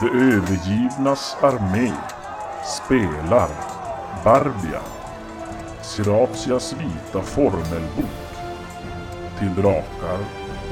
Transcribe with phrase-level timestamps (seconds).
[0.00, 1.92] De övergivnas armé
[2.64, 3.48] spelar
[4.24, 4.80] Barbia,
[5.82, 8.04] Siratias vita formelbok
[9.38, 10.18] till drakar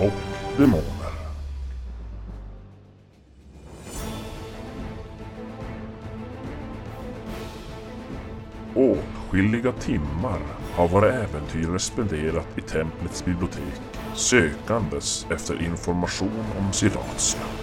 [0.01, 1.13] och demoner.
[8.75, 10.39] Åtskilliga timmar
[10.75, 13.81] har våra äventyrare spenderat i templets bibliotek
[14.15, 17.62] sökandes efter information om Siratia.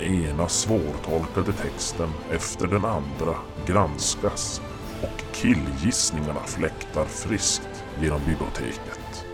[0.00, 3.36] Den ena svårtolkade texten efter den andra
[3.66, 4.60] granskas
[5.02, 9.26] och killgissningarna fläktar friskt genom biblioteket.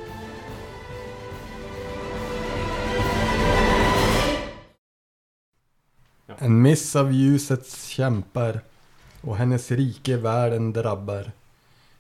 [6.39, 8.61] En miss av ljusets kämpar
[9.21, 11.33] och hennes rike världen drabbar.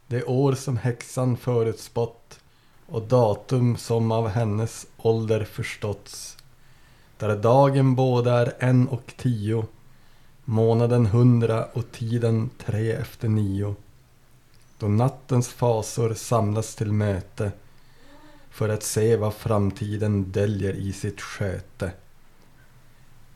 [0.06, 2.40] Det år som häxan förutspått
[2.86, 6.36] och datum som av hennes ålder förståtts.
[7.18, 9.66] Där dagen både är en och tio,
[10.44, 13.76] månaden hundra och tiden tre efter nio.
[14.78, 17.52] Då nattens fasor samlas till möte
[18.50, 21.92] för att se vad framtiden döljer i sitt sköte.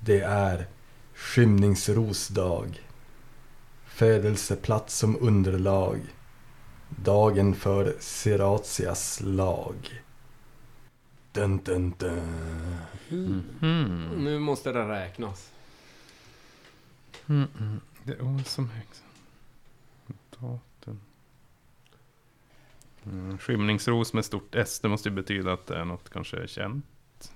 [0.00, 0.67] Det är
[1.15, 2.81] skymningsrosdag.
[3.87, 6.00] Födelseplats som underlag.
[6.89, 10.03] Dagen för Siratias lag.
[11.33, 13.42] Dun, dun, dun.
[13.61, 14.25] Mm.
[14.25, 15.53] Nu måste det räknas.
[17.28, 17.81] Mm, mm.
[18.05, 19.06] Det år som häxan.
[20.31, 21.00] Datum.
[23.05, 23.39] Mm.
[23.39, 24.81] Skymningsros med stort S.
[24.81, 27.33] Det måste ju betyda att det är något kanske känt.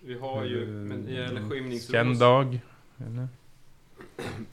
[0.00, 1.50] Vi har ju, men gäller Mm.
[1.50, 1.92] skymningsros.
[1.92, 2.60] Känd dag.
[2.98, 3.28] Eller?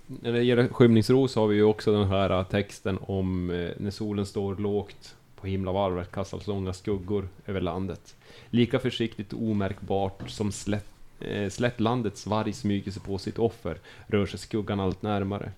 [0.07, 3.91] När det gäller skymningsros har vi ju också den här äh, texten om eh, när
[3.91, 8.15] solen står lågt på himlavalvet kastas långa skuggor över landet.
[8.49, 13.77] Lika försiktigt och omärkbart som slätt, eh, slättlandets varg smyger sig på sitt offer
[14.07, 15.51] rör sig skuggan allt närmare.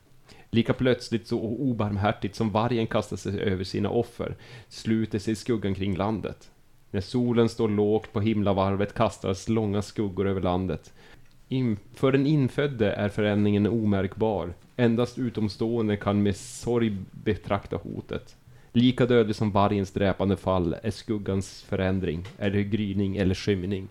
[0.49, 4.35] Lika plötsligt så obarmhärtigt som vargen kastar sig över sina offer
[4.67, 6.49] sluter sig skuggan kring landet.
[6.91, 10.93] När solen står lågt på himlavalvet kastas långa skuggor över landet.
[11.49, 14.53] In, för den infödde är förändringen omärkbar.
[14.75, 18.35] Endast utomstående kan med sorg betrakta hotet.
[18.75, 22.25] Lika dödlig som vargens dräpande fall är skuggans förändring.
[22.37, 23.87] Är det gryning eller skymning?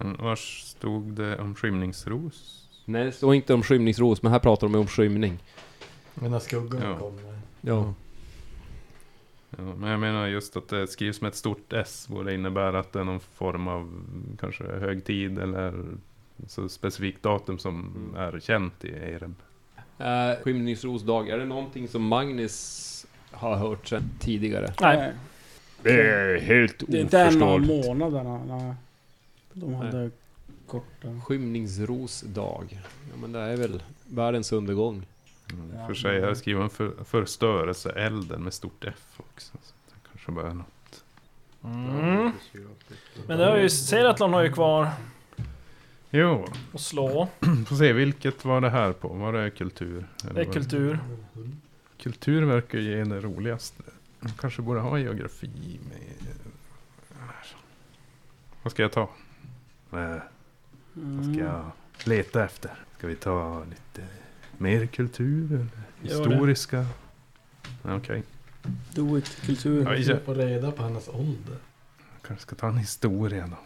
[0.00, 2.64] Mm, Var stod det om skymningsros?
[2.84, 5.38] Nej, det står inte om skymningsros, men här pratar de om skymning.
[6.14, 6.98] Men när skuggorna Ja.
[6.98, 7.38] kommer.
[7.60, 7.94] Ja.
[9.56, 12.06] Ja, men jag menar just att det skrivs med ett stort S.
[12.10, 13.92] Borde innebära att det är någon form av
[14.40, 15.84] kanske högtid eller
[16.46, 19.34] så specifikt datum som är känt i Ereb.
[20.00, 22.97] Uh, skymningsrosdag, är det någonting som Magnus
[23.32, 24.72] har hört sedan tidigare?
[24.80, 25.12] Nej,
[25.82, 27.86] Det är helt det är inte en av oförståeligt.
[27.86, 28.40] månaderna.
[28.56, 28.74] Nej.
[29.52, 30.10] De hade
[30.66, 31.20] korta...
[31.26, 32.64] Skymningsrosdag.
[33.10, 35.06] Ja men det är väl världens undergång.
[35.52, 39.52] Mm, för sig, jag skriver en för, förstörelseelden med stort F också.
[39.62, 41.04] Så det kanske bara är något.
[41.64, 42.32] Mm.
[43.26, 44.88] Men det har ju, Seratlon har ju kvar
[46.10, 47.28] Jo, att slå.
[47.66, 49.08] får se vilket var det här på?
[49.08, 50.06] Var det kultur?
[50.24, 50.98] Eller Det är var kultur.
[51.98, 53.82] Kultur verkar ge det roligaste.
[54.20, 56.26] Man kanske borde ha geografi med...
[58.62, 59.00] Vad ska jag ta?
[59.02, 59.08] Eh,
[59.90, 61.38] Vad ska Mm.
[61.38, 61.70] jag
[62.04, 62.70] leta efter?
[62.98, 64.06] Ska vi ta lite
[64.58, 65.52] mer kultur?
[65.54, 65.68] Eller
[66.02, 66.86] historiska?
[67.82, 68.22] Okej,
[68.94, 69.82] Do it, kultur.
[69.84, 70.04] Ja, Jag ja.
[70.04, 71.56] ska få reda på hennes ålder.
[72.22, 73.56] kanske ska ta en historia då.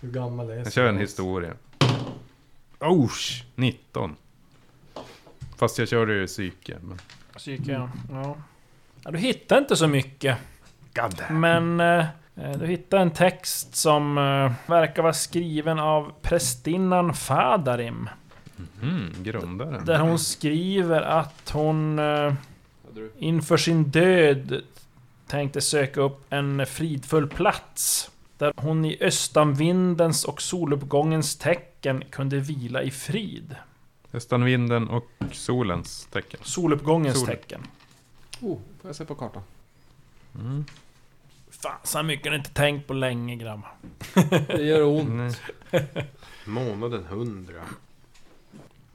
[0.00, 1.54] Hur gammal är Jag kör en historia.
[2.78, 3.44] Osh!
[3.54, 4.16] 19.
[5.56, 6.76] Fast jag körde ju psyke.
[6.82, 6.98] Men...
[7.36, 7.90] Psyke, ja.
[8.10, 8.36] ja.
[9.04, 9.10] ja.
[9.10, 10.38] Du hittar inte så mycket.
[11.30, 12.04] Men eh,
[12.58, 18.08] du hittar en text som eh, verkar vara skriven av prästinnan Fadarim.
[18.82, 19.84] Mm, grundaren.
[19.84, 22.34] Där hon skriver att hon eh,
[23.18, 24.62] inför sin död
[25.26, 28.10] tänkte söka upp en fridfull plats.
[28.38, 33.56] Där hon i östanvindens och soluppgångens tecken kunde vila i frid.
[34.12, 36.40] Östanvinden och solens tecken.
[36.42, 37.26] Soluppgångens Sol.
[37.26, 37.60] tecken.
[38.40, 39.42] Oh, får jag se på kartan?
[40.34, 40.64] Mm.
[41.50, 43.72] Fan, så mycket har ni inte tänkt på länge grabbar.
[44.46, 45.40] Det gör ont.
[46.46, 47.54] Månaden 100.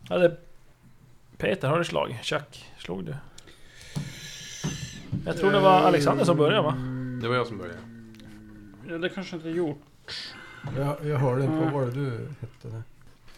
[0.09, 0.37] Ja, det...
[1.37, 2.19] Peter, har du slag?
[2.23, 3.15] Chuck, slog du?
[5.25, 6.71] Jag tror det var Alexander som började va?
[7.21, 7.79] Det var jag som började.
[8.89, 9.81] Ja, det kanske inte gjort.
[10.77, 11.71] Jag, jag hörde på Mm.
[11.73, 12.83] vad det du hette det.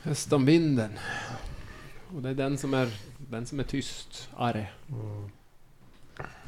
[0.09, 0.91] Östanvinden.
[2.15, 4.71] Och det är den som är, den som är tyst, arg.
[4.89, 5.29] Mm.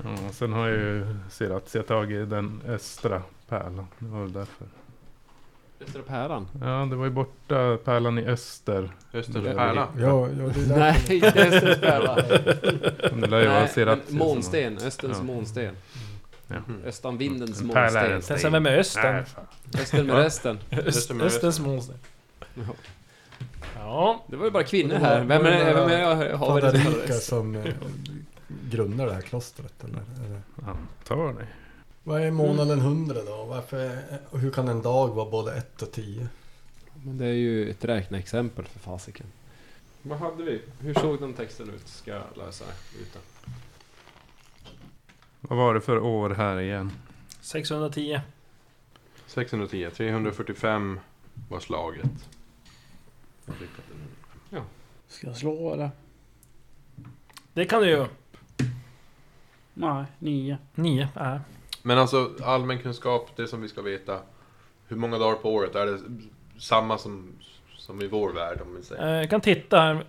[0.04, 3.88] Ja, sen har jag ju Siratia tagit den östra pärlan.
[4.00, 4.68] Det var väl därför.
[5.82, 6.48] Östra Pärlan?
[6.62, 8.92] Ja, det var ju borta pärlan i öster.
[9.14, 9.88] Östers Ja, pärla.
[9.98, 12.16] Ja, ja det är därför- Nej, inte Östra Pärlan.
[13.22, 14.78] Det lär ju vara Nej, men månsten.
[14.78, 15.24] Östens Ja.
[15.24, 15.76] månsten.
[16.48, 16.56] Ja.
[16.86, 18.40] Östanvindens pärla en månsten.
[18.40, 19.14] Sen vem är östen?
[19.14, 19.26] Nej.
[19.82, 20.60] Östen med resten.
[20.72, 21.98] Öst, östens målsten.
[23.76, 24.24] Ja.
[24.28, 25.24] Det var ju bara kvinnor här.
[25.24, 27.74] Vem är, det vem är jag har vi det som eh,
[28.72, 30.04] grundar det här klostret eller?
[30.26, 30.42] eller?
[30.70, 31.46] Antar ni.
[32.04, 33.46] Vad är månaden 100 då?
[33.46, 33.98] Varför,
[34.32, 36.28] hur kan en dag vara både 1 och 10?
[37.04, 39.26] Men det är ju ett räkneexempel för fasiken.
[40.02, 40.62] Vad hade vi?
[40.80, 41.88] Hur såg den texten ut?
[41.88, 42.66] Ska jag läsa
[43.02, 43.22] ut den?
[45.42, 46.92] Vad var det för år här igen?
[47.42, 48.22] 610.
[49.28, 49.90] 610.
[49.96, 51.00] 345
[51.50, 52.30] var slaget.
[55.08, 55.92] Ska jag slå eller?
[57.54, 58.06] Det kan du ju.
[59.74, 60.58] Nej, nio.
[60.76, 61.08] Nio.
[61.16, 61.38] Äh.
[61.82, 64.20] Men alltså allmänkunskap, det som vi ska veta.
[64.88, 65.76] Hur många dagar på året?
[65.76, 66.00] Är det
[66.60, 67.32] samma som,
[67.78, 69.14] som i vår värld om vi säger?
[69.14, 70.06] Eh, Jag kan titta här.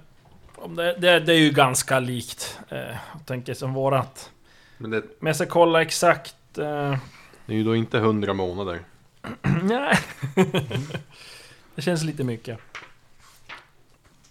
[0.55, 2.61] Om det, det, det är ju ganska likt.
[2.69, 2.79] Eh,
[3.13, 4.31] jag tänker som vårat.
[4.79, 6.59] Men det, Men jag ska kolla exakt.
[6.59, 6.97] Eh,
[7.47, 8.81] det är ju då inte 100 månader.
[9.63, 9.99] nej.
[11.75, 12.59] det känns lite mycket.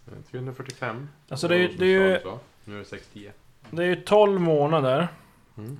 [0.07, 1.09] Eh, 345.
[1.29, 2.19] Alltså det är det är ju.
[2.65, 3.31] Nu är det 610.
[3.71, 5.07] det är ju 12 månader
[5.57, 5.77] Mm.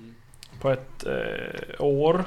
[0.62, 2.24] på ett eh, år.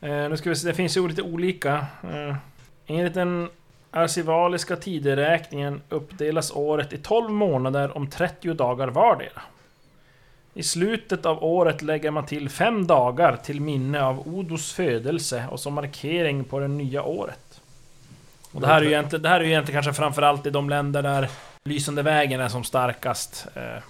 [0.00, 1.86] Eh, nu ska vi se, det finns ju lite olika.
[2.02, 2.36] Eh,
[2.86, 3.50] enligt den
[3.90, 9.42] arkivaliska tideräkningen uppdelas året i 12 månader om 30 dagar vardera.
[10.54, 15.60] I slutet av året lägger man till fem dagar till minne av Odos födelse och
[15.60, 17.40] som markering på det nya året.
[18.52, 20.68] Och det här är ju egentligen, det här är ju egentligen kanske framförallt i de
[20.70, 21.28] länder där
[21.64, 23.46] Lysande vägen är som starkast.
[23.54, 23.82] Eh,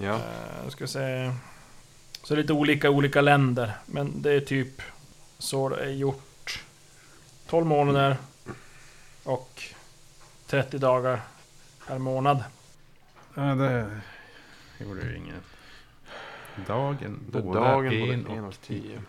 [0.00, 0.20] Ja.
[0.62, 1.32] Jag ska se.
[2.22, 3.72] Så lite olika olika länder.
[3.86, 4.82] Men det är typ
[5.38, 6.62] så det är gjort.
[7.48, 8.16] 12 månader.
[9.24, 9.62] Och
[10.46, 11.20] 30 dagar
[11.86, 12.44] per månad.
[13.34, 13.86] Ja, det
[14.78, 15.40] gjorde ju ingen.
[16.66, 19.00] Dagen, båda dagen en både 1 och och 10.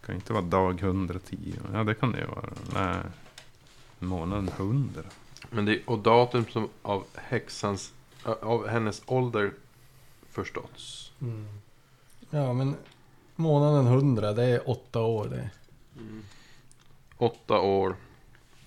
[0.00, 1.54] Det kan inte vara dag 110.
[1.72, 2.46] Ja, det kan det ju vara.
[2.74, 2.96] Nej.
[3.98, 5.02] Månaden 100.
[5.50, 7.92] Men det är, och datum som av häxans,
[8.42, 9.52] av hennes ålder
[10.30, 11.12] förståtts.
[11.20, 11.46] Mm.
[12.30, 12.76] Ja men
[13.36, 15.50] månaden 100 det är 8 år det.
[17.18, 17.96] Åtta år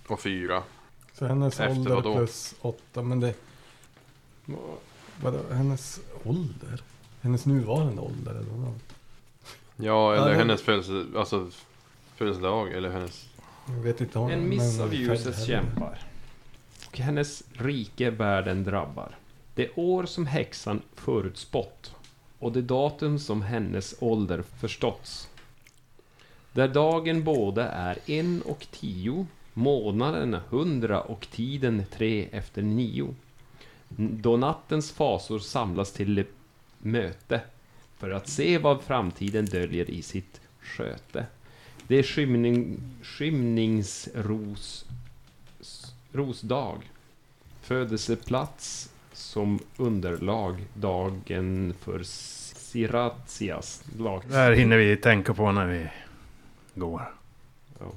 [0.08, 0.64] och fyra.
[1.14, 2.16] Så hennes Efter ålder vadå?
[2.16, 3.34] plus 8 men det...
[5.22, 6.82] Vadå, hennes ålder?
[7.22, 8.74] Hennes nuvarande ålder eller vad?
[9.76, 11.50] Ja, eller Ja, det- hennes födelse, alltså,
[12.16, 13.29] födelsedag eller hennes...
[14.14, 16.00] Om En miss av ljusets kämpar.
[16.88, 19.16] Och hennes rike världen drabbar.
[19.56, 21.96] Det år som häxan förutspått
[22.40, 25.30] och det datum som hennes ålder förståtts.
[26.54, 33.16] Där dagen både är en och tio, månaden hundra och tiden tre efter nio.
[33.98, 36.26] Då nattens fasor samlas till
[36.78, 37.42] möte
[37.98, 41.26] för att se vad framtiden döljer i sitt sköte.
[41.90, 44.86] Det är skymning, skymningsros
[46.12, 46.78] rosdag.
[47.62, 54.24] Födelseplats som underlag dagen för Siratias lag.
[54.28, 55.90] Det här hinner vi tänka på när vi
[56.76, 57.02] går.
[57.80, 57.92] Ja.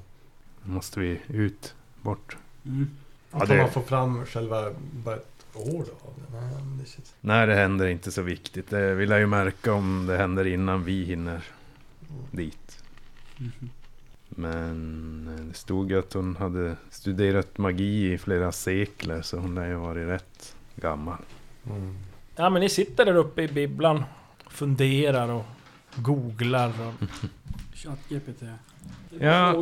[0.63, 2.37] Måste vi ut, bort.
[2.65, 2.89] Mm.
[3.31, 6.07] Ja, kan det- man få fram själva bara ett år då?
[6.07, 6.37] av det?
[6.39, 7.13] Nej, känns...
[7.21, 8.69] Nej, det händer inte så viktigt.
[8.69, 11.43] Det vill jag ju märka om det händer innan vi hinner
[12.31, 12.83] dit.
[13.37, 13.69] Mhm.
[14.35, 19.55] Men eh, det stod ju att hon hade studerat magi i flera sekler så hon
[19.55, 21.17] lär ju varit rätt gammal.
[21.69, 21.97] Mm.
[22.35, 24.03] Ja men ni sitter där uppe i bibblan.
[24.49, 25.45] Funderar och
[25.95, 26.67] googlar.
[26.69, 26.93] Och...
[27.75, 28.43] ChatGPT.
[29.19, 29.53] Ja,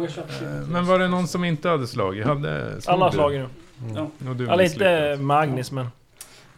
[0.41, 0.67] Eh.
[0.69, 2.25] Men var det någon som inte hade slagit?
[2.25, 3.47] Hade, Alla har slagit nu.
[3.89, 3.95] Mm.
[3.95, 4.31] Ja.
[4.31, 5.19] Eller inte misslyckades.
[5.19, 5.87] Magnus men...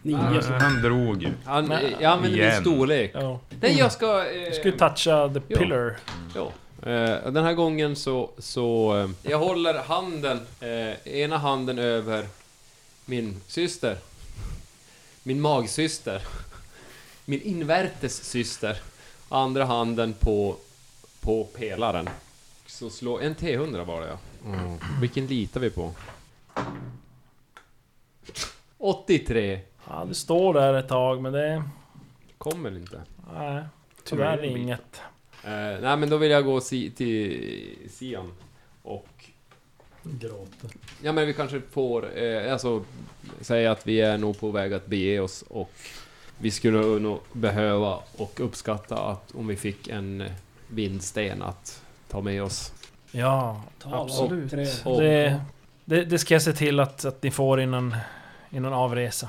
[0.02, 0.18] Nio.
[0.34, 1.28] Ja, så- Han drog ju.
[1.44, 3.10] Han, Men- jag använder min storlek.
[3.14, 3.40] Ja.
[3.60, 4.18] Nej, jag ska...
[4.18, 5.58] Eh, Du ska ju toucha the Ja.
[5.58, 5.96] pillar.
[6.34, 6.50] Ja.
[6.86, 8.30] Eh, den här gången så...
[8.38, 12.26] så eh, jag håller handen, eh, ena handen över
[13.04, 13.98] min syster.
[15.22, 16.22] Min magsyster.
[17.24, 18.80] Min invärtes syster.
[19.28, 20.56] Andra handen på,
[21.20, 22.08] på pelaren.
[22.66, 23.20] Så slå...
[23.20, 24.18] En T100 var det ja.
[25.00, 25.94] Vilken litar vi på?
[28.78, 29.60] 83.
[29.88, 31.62] Ja, du står där ett tag men det...
[32.38, 33.02] Kommer inte.
[33.32, 33.64] Nej,
[34.04, 35.00] tyvärr inget.
[35.46, 38.32] Eh, nej men då vill jag gå si, till Sian.
[38.82, 39.08] Och
[40.02, 40.70] Gråter.
[41.02, 42.84] Ja men vi kanske får, eh, alltså
[43.40, 45.70] säga att vi är nog på väg att bege oss och
[46.38, 50.24] vi skulle nog behöva och uppskatta att om vi fick en
[50.68, 52.72] vindsten att ta med oss.
[53.10, 54.52] Ja, Ta absolut.
[54.84, 55.40] Och- Det,
[55.84, 57.96] det, det ska jag se till att, att ni får innan,
[58.50, 59.28] innan avresa.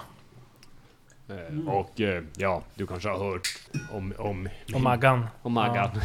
[1.29, 3.47] Eh, Och eh, ja, du kanske har hört
[3.91, 4.13] om...
[4.17, 5.25] Om, Och Maggan.
[5.41, 5.89] om Maggan.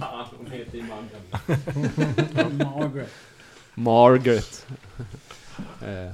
[0.00, 2.58] Fan, hon heter ju Maggan.
[2.58, 3.10] Margaret.
[3.74, 4.66] Margaret.
[5.82, 6.12] Eh, eh,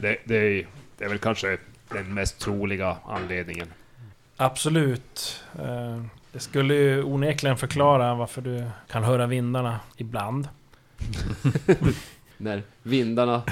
[0.00, 0.66] det, det, är,
[0.98, 1.58] det är väl kanske
[1.88, 3.72] den mest troliga anledningen.
[4.36, 5.42] Absolut.
[5.58, 10.48] Eh, Det skulle ju onekligen förklara varför du kan höra vindarna ibland.
[12.36, 13.42] När vindarna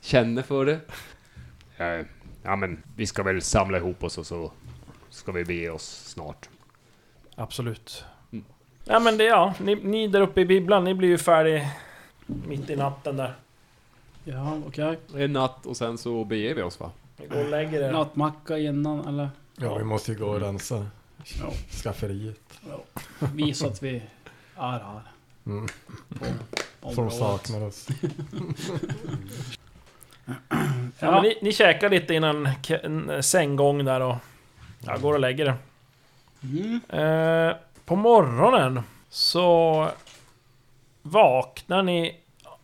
[0.00, 0.80] känner för det.
[1.76, 2.06] Eh,
[2.42, 4.52] ja men vi ska väl samla ihop oss och så
[5.10, 6.48] ska vi bege oss snart.
[7.34, 8.04] Absolut.
[8.32, 8.44] Mm.
[8.84, 9.54] Ja men det, ja.
[9.60, 11.68] Ni, ni där uppe i bibblan, ni blir ju färdig
[12.26, 13.34] mitt i natten där.
[14.24, 14.98] Ja, okej.
[15.14, 16.90] En natt och sen så beger vi oss va?
[17.16, 17.92] Ni går och lägger er.
[17.92, 19.30] Nattmacka innan eller?
[19.56, 20.86] Ja, vi måste ju gå och rensa
[21.40, 21.50] Ja.
[21.82, 22.60] skafferiet.
[23.34, 24.02] Visa att vi
[24.56, 25.00] är här.
[25.46, 25.66] Mm.
[26.80, 27.88] På Som saknar oss.
[30.98, 32.48] Ja, men ni, ni käkar lite innan
[33.20, 34.16] sänggång där och
[34.86, 35.54] ja, går och lägger er.
[36.42, 36.80] Mm.
[36.88, 39.88] Eh, på morgonen så
[41.02, 42.16] vaknar ni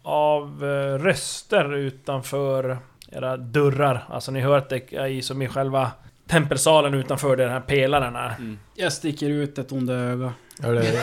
[0.02, 2.78] av eh, röster utanför
[3.12, 4.04] era dörrar.
[4.08, 5.90] Alltså ni hör att det är i- som i själva
[6.26, 8.34] tempelsalen utanför där den här pelaren är.
[8.75, 10.32] Jag sticker ut ett onda öga.
[10.62, 10.99] Är det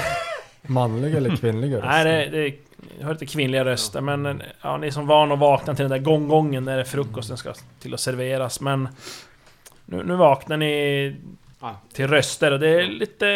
[0.62, 2.31] manliga eller kvinnliga Nej, det, röster?
[2.31, 2.53] det jag
[3.01, 6.05] hör inte kvinnliga röster men ja, ni är som van att vakna till den där
[6.05, 8.62] gånggången när frukosten ska till att serveras.
[8.62, 8.89] Men
[9.86, 11.15] nu, nu vaknar ni
[11.93, 13.27] till röster och det är lite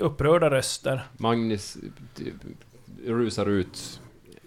[0.00, 1.02] upprörda röster.
[1.16, 1.76] Magnus
[3.06, 4.00] rusar ut.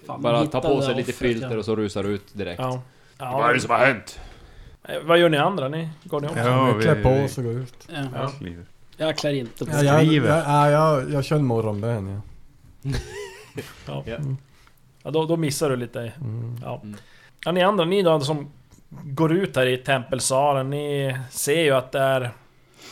[0.08, 1.58] Fan, Bara tar på sig lite filter ja.
[1.58, 2.60] och så rusar ut direkt.
[2.62, 2.82] Ja.
[3.18, 4.20] Vad är det som har hänt?
[4.84, 5.68] Eh, Vad gör ni andra?
[5.68, 6.40] Ni går ni också?
[6.40, 7.88] Ja, vi klär på oss och går ut.
[7.94, 8.04] Ja.
[8.14, 8.32] Ja.
[8.98, 12.22] Jag klär inte på Ja, jag, jag, ja, jag, jag kör en morgonbön
[12.82, 12.92] ja.
[13.88, 14.04] Ja.
[14.06, 14.18] Ja.
[15.04, 16.00] Ja, då, då missar du lite.
[16.22, 16.56] Mm.
[16.64, 16.80] Ja.
[16.84, 16.98] Mm.
[17.46, 18.52] ja, ni andra, ni då som
[18.90, 22.32] går ut här i tempelsalen, ni ser ju att det är...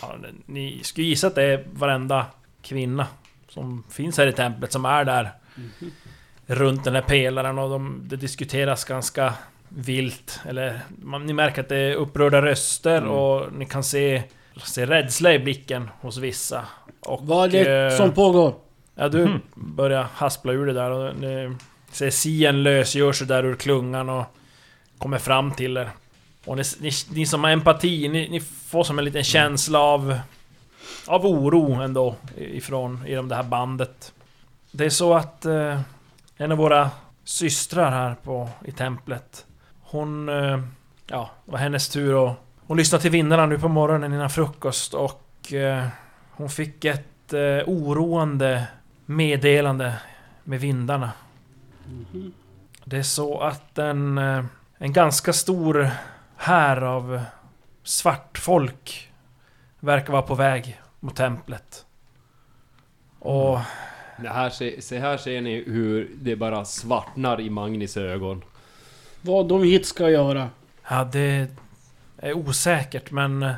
[0.02, 2.26] Ja, ni skulle gissa att det är varenda
[2.62, 3.08] kvinna
[3.50, 5.92] som finns här i templet som är där Mhm.
[6.46, 9.34] runt den här pelaren och de, det diskuteras ganska
[9.70, 10.40] vilt.
[10.46, 13.10] Eller man, ni märker att det är upprörda röster Mm.
[13.10, 14.24] och ni kan se,
[14.64, 16.66] se rädsla i blicken hos vissa.
[17.00, 18.54] Och, Vad är det eh, som pågår?
[19.00, 19.42] Ja, du Mhm.
[19.56, 21.56] börjar haspla ur det där och ni
[21.92, 24.26] ser Sien lösgör sig där ur klungan och
[24.98, 25.90] kommer fram till er.
[26.46, 30.20] Och ni, ni, ni som har empati, ni, ni får som en liten känsla av...
[31.08, 34.14] Av oro ändå ifrån i det här bandet.
[34.72, 35.80] Det är så att eh,
[36.38, 36.90] en av våra
[37.24, 39.46] systrar här på, i templet
[39.82, 40.30] Hon...
[40.30, 40.60] Eh,
[41.08, 42.32] ja, det var hennes tur och
[42.68, 45.88] Hon lyssnade till vindarna nu på morgonen innan frukost och eh,
[46.32, 48.68] Hon fick ett eh, oroande
[49.10, 49.94] meddelande
[50.44, 51.12] med vindarna.
[51.86, 52.34] Mhm.
[52.86, 54.46] Det är så att en, eh,
[54.78, 55.90] en ganska stor
[56.38, 57.22] här av
[57.84, 59.12] svart folk
[59.80, 61.86] verkar vara på väg mot templet.
[63.20, 63.60] Och
[64.22, 68.44] Det här, se, se här ser ni hur det bara svartnar i Magnis ögon.
[69.22, 70.50] Vad de hit ska göra?
[70.90, 71.48] ja, det
[72.18, 73.54] är osäkert men eh,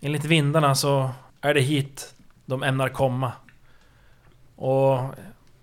[0.00, 2.14] enligt vindarna så är det hit
[2.46, 3.32] de ämnar komma.
[4.60, 5.14] Och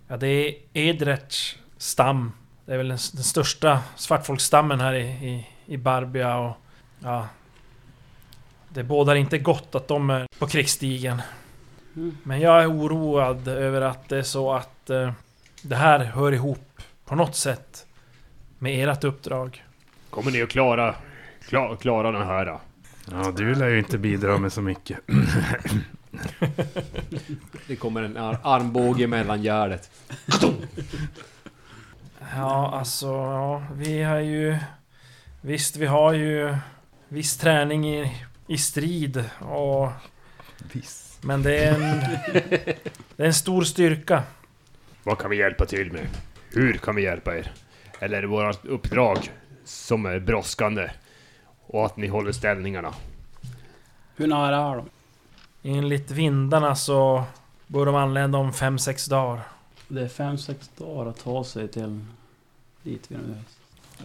[0.08, 2.32] ja, det är Edrets stam.
[2.66, 6.58] Det är väl den, den största svartfolksstammen här i, i, i Barbia och
[7.00, 7.28] ja...
[8.70, 11.22] Det bådar inte gott att de är på krigsstigen.
[11.96, 12.18] Mm.
[12.24, 15.12] Men jag är oroad över att det är så att eh,
[15.62, 17.86] det här hör ihop på något sätt
[18.60, 19.64] med ert uppdrag.
[20.10, 20.96] Kommer ni att klara,
[21.48, 22.46] klara, klara den här?
[22.46, 22.62] Då?
[23.12, 25.00] Ja, du lär ju inte bidra med så mycket.
[27.68, 29.92] Det kommer en ar armbåge mellan gärdet.
[32.36, 34.58] Ja, alltså, ja, vi har ju...
[35.42, 36.56] Visst, vi har ju
[37.08, 39.90] viss träning i, i strid och...
[40.74, 41.20] Viss.
[41.22, 42.00] Men det är en...
[43.16, 44.24] Det är en stor styrka.
[45.04, 46.08] Vad kan vi hjälpa till med?
[46.50, 47.52] Hur kan vi hjälpa er?
[48.00, 49.32] Eller är det vårt uppdrag
[49.66, 50.90] som är brådskande?
[51.68, 52.94] Och att ni håller ställningarna?
[54.16, 54.90] Hur nära är de?
[55.70, 57.24] Enligt vindarna så
[57.68, 59.42] bör de anlända om 5-6 dagar.
[59.88, 62.06] Det är fem, sex dagar att ta sig till
[62.84, 63.42] dit vi nu är.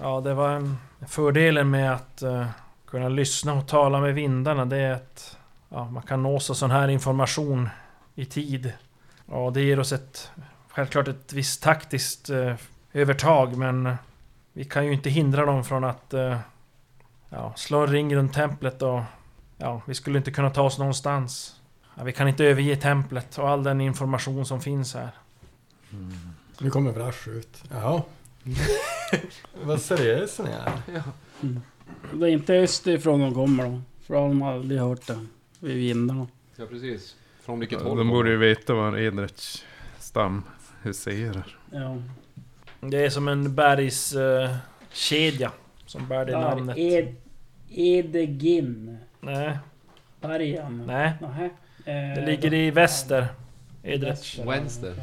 [0.00, 0.76] Ja, det var en...
[1.08, 2.46] Fördelen med att eh,
[2.86, 5.36] kunna lyssna och tala med vindarna, det är att
[5.68, 7.68] ja, man kan nås av sån här information
[8.14, 8.72] i tid.
[9.30, 10.30] Ja, det ger oss ett...
[10.68, 12.54] Självklart ett visst taktiskt eh,
[12.92, 13.94] övertag, men
[14.52, 16.38] vi kan ju inte hindra dem från att eh,
[17.28, 19.00] ja, slå en ring runt templet och...
[19.62, 21.56] Ja, vi skulle inte kunna ta oss någonstans.
[21.94, 25.10] Ja, vi kan inte överge templet och all den information som finns här.
[26.58, 27.62] Nu kommer Vrash ut.
[27.70, 28.04] Ja.
[29.64, 31.02] Vad seriös ni är.
[32.12, 33.80] Det är inte österifrån de kommer då.
[34.02, 35.26] För har de aldrig hört det.
[35.58, 36.26] Vid vindarna.
[36.56, 37.16] Ja, precis.
[37.42, 37.98] Från vilket Ja, håll?
[37.98, 39.64] de borde ju veta var Edrets
[39.98, 40.42] stam
[40.82, 41.58] huserar.
[41.70, 42.02] Ja.
[42.80, 44.56] Det är som en bergskedja
[44.92, 45.52] kedja
[45.86, 46.78] som bär det namnet.
[46.78, 47.14] Ed,
[47.68, 48.98] Edegin.
[49.24, 49.58] Nej,
[50.20, 50.82] Bergen.
[50.86, 51.12] nej.
[51.20, 51.44] Nähä.
[51.44, 51.50] Eh,
[52.14, 53.26] Det ligger i väster.
[53.82, 54.46] Väster.
[54.46, 54.94] Vänster.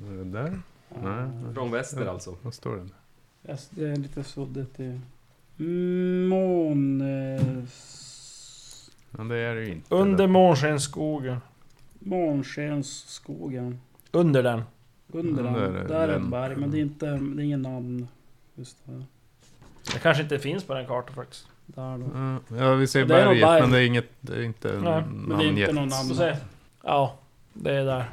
[0.00, 0.60] Det Där?
[1.02, 1.54] Nej.
[1.54, 2.36] Från väster alltså?
[2.42, 2.88] Vad står det?
[3.70, 5.00] Det är lite suddigt i...
[6.28, 7.00] Mån...
[7.00, 7.64] Eh,
[9.18, 9.94] Ja, det är det ju inte.
[9.94, 11.36] Under månskensskogen.
[11.98, 13.80] Månskensskogen.
[14.12, 14.62] Under den.
[15.12, 15.88] Under Under den.
[15.88, 17.06] Där är ett berg, men det är inte...
[17.06, 18.08] Det är ingen namn.
[18.54, 19.04] Just det.
[19.92, 21.46] Det kanske inte finns på den kartan faktiskt.
[21.66, 22.06] Där då.
[22.56, 23.60] Ja, Ja, vi ser Det berget, berg.
[23.60, 24.08] men det är inget...
[24.20, 26.14] Det är inte Nej, Men det är inte någon Så namn.
[26.14, 26.36] se.
[26.84, 27.14] Ja,
[27.52, 28.04] det är där.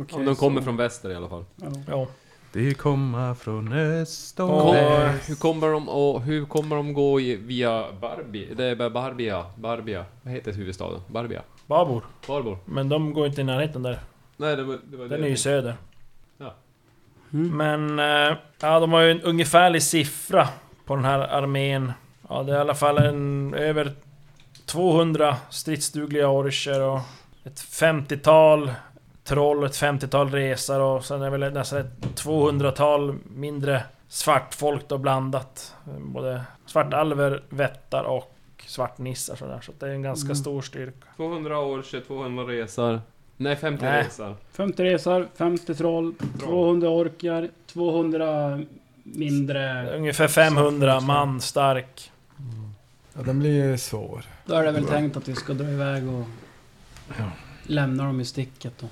[0.00, 1.44] Okej, Om de kommer så- från väster i alla fall.
[1.56, 1.68] Ja.
[1.88, 2.06] Ja.
[2.52, 5.30] Det kommer från öst och Och- väst.
[5.30, 8.48] Hur kommer de, och hur kommer de gå i, via Barbie?
[8.56, 10.04] Det är Barbia, Barbia.
[10.22, 11.00] Vad heter huvudstaden?
[11.08, 11.42] Barbia?
[11.66, 12.04] Babor.
[12.28, 12.58] Barbor?
[12.64, 13.98] Men de går inte i närheten där.
[14.36, 15.74] Nej, det var, det var Den det är ju söder.
[17.32, 17.56] Mm.
[17.56, 17.98] Men...
[18.30, 20.48] eh, Ja, de har ju en ungefärlig siffra
[20.84, 21.92] på den här armén.
[22.28, 23.54] Ja, det är i alla fall en...
[23.54, 23.92] Över
[24.66, 27.00] 200 stridsdugliga orcher och
[27.44, 28.70] ett 50-tal
[29.24, 34.98] troll ett 50-tal resar och sen är det väl nästan ett 200-tal mindre svartfolk då
[34.98, 35.74] blandat.
[35.98, 38.32] Både svartalver, vättar och
[38.66, 39.60] svartnissar sådär.
[39.62, 40.36] Så det är en ganska Mm.
[40.36, 41.06] stor styrka.
[41.16, 43.00] 200 år, 200 resar.
[43.36, 44.04] Nej, 50 Nej.
[44.04, 44.36] resar.
[44.52, 48.60] 50 resar, 50 troll, 200 orkar, 200
[49.02, 49.90] mindre...
[49.96, 52.10] Ungefär 500 man stark.
[53.16, 54.24] Ja, den blir ju svår.
[54.44, 56.24] Då är det väl tänkt att vi ska dra iväg och
[57.18, 57.24] Ja.
[57.62, 58.86] lämna dem i sticket då.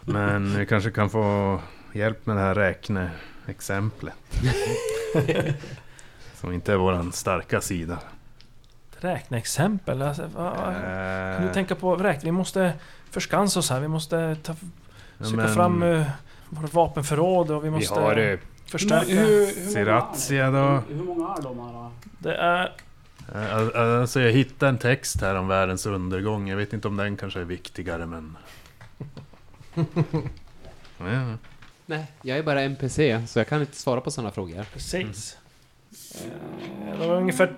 [0.00, 1.60] Men vi kanske kan få
[1.92, 4.14] hjälp med det här räkneexemplet.
[6.34, 7.98] Som inte är våran starka sida.
[8.92, 10.02] Ett räkneexempel?
[10.02, 12.20] Alltså, vad, vad, kan du Eh, tänka på räkna?
[12.24, 12.72] Vi måste
[13.10, 13.80] förskansa oss här.
[13.80, 14.54] Vi måste ta,
[15.18, 16.06] ja, söka men fram uh,
[16.48, 18.38] våra vapenförråd och vi Vi måste har det.
[18.66, 19.06] förstärka.
[19.06, 20.82] hur, hur, hur, Sriracha då.
[20.88, 21.72] Hur, hur många är de här?
[21.72, 21.92] då?
[22.18, 22.72] Det är...
[23.34, 26.48] Eh, al- Alltså jag hittade en text här om världens undergång.
[26.48, 28.36] Jag vet inte om den kanske är viktigare men...
[30.98, 31.36] ja.
[31.86, 34.64] Nej, jag är bara NPC, så jag kan inte svara på sådana frågor.
[34.72, 35.38] Precis.
[36.14, 37.54] Eh, De är ungefär...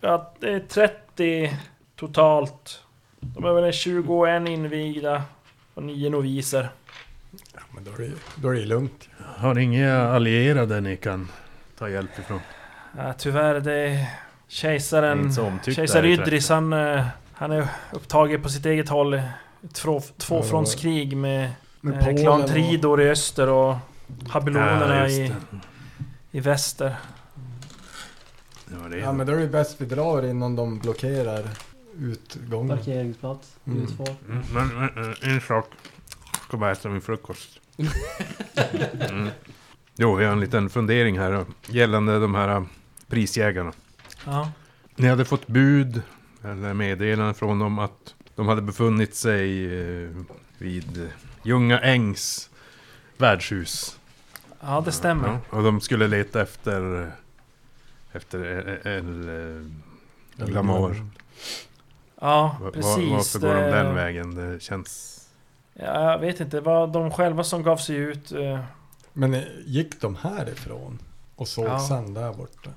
[0.00, 1.56] Ja, det är 30
[1.96, 2.82] totalt.
[3.20, 5.22] De är väl 21 invigda
[5.74, 6.68] och 9 noviser.
[7.54, 9.08] Ja, men då är det, då är det lugnt.
[9.36, 11.28] Har ni inga allierade ni kan
[11.78, 12.40] ta hjälp ifrån?
[12.96, 14.06] Ja, tyvärr, det är Det är
[14.52, 15.32] kejsaren...
[15.64, 19.22] Kejsar Ydris, han, eh, han är upptagen på sitt eget håll.
[19.72, 23.76] två- tvåfrontskrig med, Med Polen klan och- Tridor i öster och
[24.28, 25.32] habelonerna Ja, i,
[26.30, 26.96] i väster.
[28.70, 31.48] Ja, det är Ja men då är det bäst vi drar innan de blockerar
[31.98, 32.76] utgången.
[32.78, 33.82] Parkeringsplats, Mm.
[33.82, 34.10] utfart.
[34.28, 35.68] Mm, Men, men eh, en sak.
[36.32, 37.58] Jag ska bara äta min frukost.
[39.10, 39.28] Mm.
[39.96, 42.62] Jo, jag har en liten fundering här gällande de här eh,
[43.08, 43.72] prisjägarna.
[44.26, 44.52] Ja.
[44.96, 46.02] Ni hade fått bud
[46.44, 49.64] eller meddelande från dem att de hade befunnit sig
[50.04, 50.10] eh,
[50.58, 51.10] vid
[51.42, 52.50] Ljunga Ängs
[53.18, 53.98] värdshus.
[54.60, 55.28] ja, det stämmer.
[55.28, 57.12] Ja, och de skulle leta efter
[58.12, 59.28] efter El, El,
[60.38, 61.06] El Glamour.
[62.20, 63.10] Ja, precis.
[63.10, 64.34] Varför går de det- den vägen?
[64.34, 65.08] Det känns...
[65.74, 68.32] Ja, jag vet inte, det var de själva som gav sig ut.
[68.32, 68.60] eh,
[69.12, 70.98] Men eh, gick de härifrån?
[71.36, 71.78] Och såg Ja.
[71.88, 72.70] sen där borta?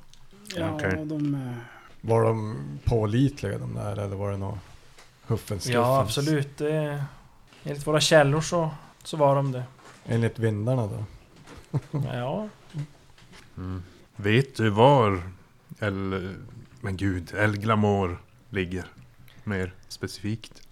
[0.56, 1.06] Ja, Okej.
[1.06, 1.56] de...
[2.02, 4.58] Var de pålitliga de där eller var det något
[5.28, 6.58] huffens Ja, absolut.
[6.58, 7.04] Det,
[7.64, 8.72] enligt våra källor så,
[9.04, 9.64] så var de det.
[10.06, 11.04] Enligt vindarna då?
[12.14, 12.48] Ja,
[13.58, 13.84] Mm.
[14.16, 15.22] Vet du var
[15.80, 16.36] El...
[16.82, 18.18] Men gud, El Glamour
[18.50, 18.86] ligger?
[19.44, 20.68] Mer specifikt.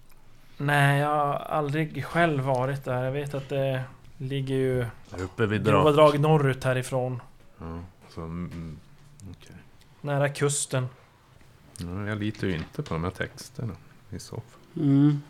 [0.56, 3.04] nej, jag har aldrig själv varit där.
[3.04, 3.82] Jag vet att det
[4.18, 5.94] ligger ju Där uppe vid grova drak.
[6.12, 7.22] drag norrut härifrån.
[7.58, 7.78] Ja,
[8.14, 8.78] så, mm,
[9.30, 9.56] okej.
[10.04, 10.86] Nära kusten.
[11.78, 13.76] ja, jag litar ju inte på de här texterna
[14.10, 14.82] i så fall.
[14.84, 15.22] Mm.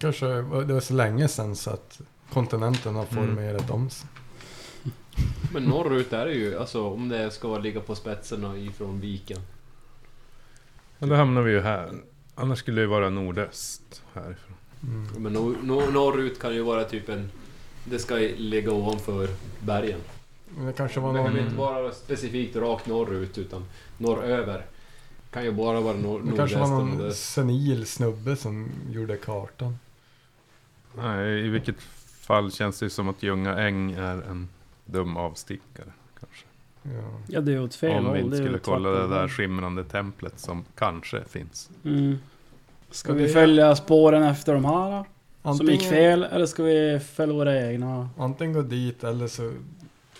[0.00, 2.00] Kanske det var så länge sedan så att
[2.32, 3.26] kontinenten har Mm.
[3.26, 4.08] formerat om sig.
[5.52, 9.40] Men norrut är det ju, alltså om det ska ligga på spetsen ifrån viken.
[10.98, 11.92] Ja, då hamnar vi ju här.
[12.34, 14.54] Annars skulle det ju vara nordöst härifrån.
[14.82, 15.22] Mm.
[15.22, 17.30] Men nor- nor- norrut kan ju vara typ en...
[17.84, 19.28] Det ska ligga ovanför
[19.60, 20.00] bergen.
[20.56, 21.44] Men det kanske var Det behöver någon...
[21.44, 23.64] inte vara specifikt rakt norrut utan
[23.98, 24.64] norröver.
[25.30, 29.78] Kan ju bara vara nor- Det kanske var någon senil snubbe som gjorde kartan.
[30.96, 31.80] Nej, i vilket
[32.20, 34.48] fall känns det som att Ljunga äng är en
[34.84, 35.92] dum avstickare.
[36.20, 36.44] Kanske.
[36.82, 37.20] Ja.
[37.28, 39.84] Ja, det är ju åt fel Om vi det inte skulle kolla det där skimrande
[39.84, 41.70] templet som kanske finns.
[41.84, 42.18] Mm.
[42.90, 45.04] Ska vi det- följa spåren efter de här då?
[45.42, 46.22] Som Antingen, gick fel?
[46.24, 48.08] Eller ska vi följa våra egna?
[48.18, 49.52] antingen gå dit eller så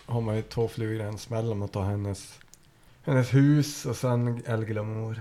[0.08, 2.38] har man ju två flugor i en smäll om att ta hennes,
[3.02, 5.20] hennes hus och sen El Glamour.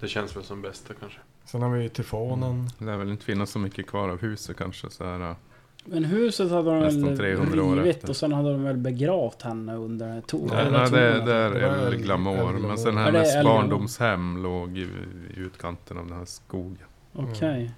[0.00, 1.18] Det känns väl som bästa kanske.
[1.44, 2.70] Sen har vi ju tyfonen.
[2.78, 4.90] Det lär väl inte finnas så mycket kvar av huset kanske.
[4.90, 5.36] Så här, äh,
[5.84, 9.42] Men huset hade de Nästan väl 300 år rivit och sen hade de väl begravt
[9.42, 10.92] henne under to- Nej, det, tornet.
[11.26, 12.56] det är Det var El El- Glamour.
[12.56, 14.88] El Men sen Ja, hennes barndomshem låg i, i
[15.36, 16.86] utkanten av den här skogen.
[17.12, 17.70] Okej.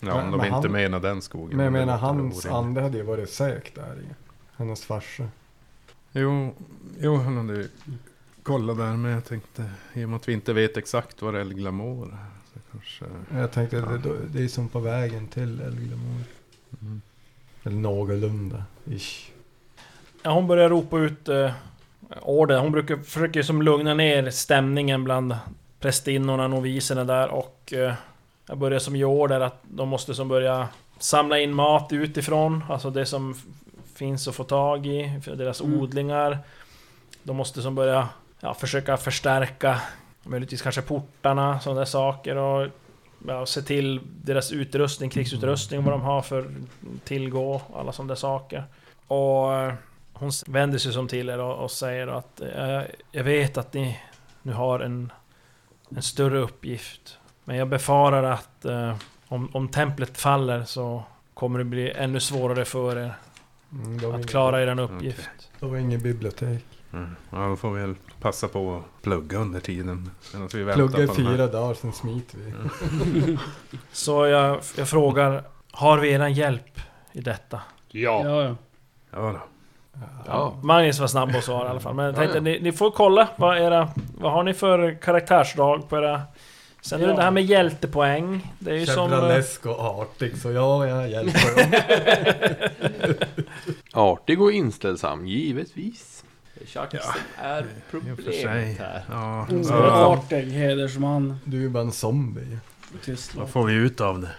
[0.00, 1.56] Ja, Men- om de men inte han- menar den skogen.
[1.56, 4.14] Men jag menar hans ande hade ju varit sökt där i.
[4.56, 5.28] Hennes farsa.
[6.20, 6.54] Jo,
[7.00, 7.68] jo, han hade ju
[8.42, 8.96] kollat där.
[8.96, 12.52] Men jag tänkte, i och med att vi inte vet exakt vad El Glamour är.
[12.52, 13.04] Så kanske...
[13.40, 16.24] Jag tänkte det, det är som på vägen till El Glamour.
[16.82, 17.00] Mm.
[17.64, 18.64] Eller någorlunda.
[18.84, 19.30] Ish.
[20.22, 21.50] Ja, hon börjar ropa ut eh,
[22.22, 22.58] order.
[22.58, 25.36] Hon brukar försöka som lugna ner stämningen bland
[25.80, 27.94] prästinnorna, noviserna där och eh,
[28.46, 32.90] jag börjar som ge order att de måste som börja samla in mat utifrån, alltså
[32.90, 33.34] det som
[33.98, 35.80] finns att få tag i, för deras Mm.
[35.80, 36.38] odlingar.
[37.22, 38.08] De måste som börja
[38.40, 39.80] ja, försöka förstärka
[40.22, 42.68] möjligtvis kanske portarna, sådana där saker och
[43.26, 46.54] ja, se till deras utrustning, krigsutrustning, vad de har för
[47.04, 48.64] tillgå, alla sådana där saker.
[49.06, 49.74] Och eh,
[50.12, 52.82] hon vänder sig som till er och, och säger att eh,
[53.12, 54.00] jag vet att ni
[54.42, 55.12] nu har en,
[55.96, 57.18] en större uppgift.
[57.44, 58.96] Men jag befarar att eh,
[59.28, 61.02] om, om templet faller så
[61.34, 63.14] kommer det bli ännu svårare för er
[63.72, 65.30] Mm, att klara er uppgift.
[65.60, 66.64] Då var inget bibliotek.
[66.92, 67.16] Mm.
[67.30, 70.10] Ja, då får vi väl passa på att plugga under tiden.
[70.54, 73.38] Vi Plugga i fyra dagar, sen smiter vi.
[73.92, 76.80] Så jag, jag frågar, har vi eran hjälp
[77.12, 77.60] i detta?
[77.88, 78.22] Ja.
[78.24, 78.54] Ja, ja.
[79.10, 79.40] Ja, då.
[80.26, 80.58] Ja.
[80.62, 81.94] Magnus var snabb att svara i alla fall.
[81.94, 82.42] Men jag Ja, tänkte, ja.
[82.42, 83.88] Ni, ni får kolla vad era...
[84.18, 86.22] Vad har ni för karaktärsdrag på era...
[86.88, 87.16] Sen är det Ja.
[87.16, 88.52] det här med hjältepoäng.
[88.58, 89.12] Det är ju som...
[89.12, 93.14] eh, och artig, så ja, jag hjälper dem.
[93.92, 96.24] Artig och inställsam, givetvis.
[96.60, 99.02] Är I och för problemet här.
[99.10, 102.58] Ja, Mm, så, Artig, hedersman, Du är ju bara en zombie.
[103.04, 103.40] tystlåt.
[103.42, 104.30] vad får vi ut av det?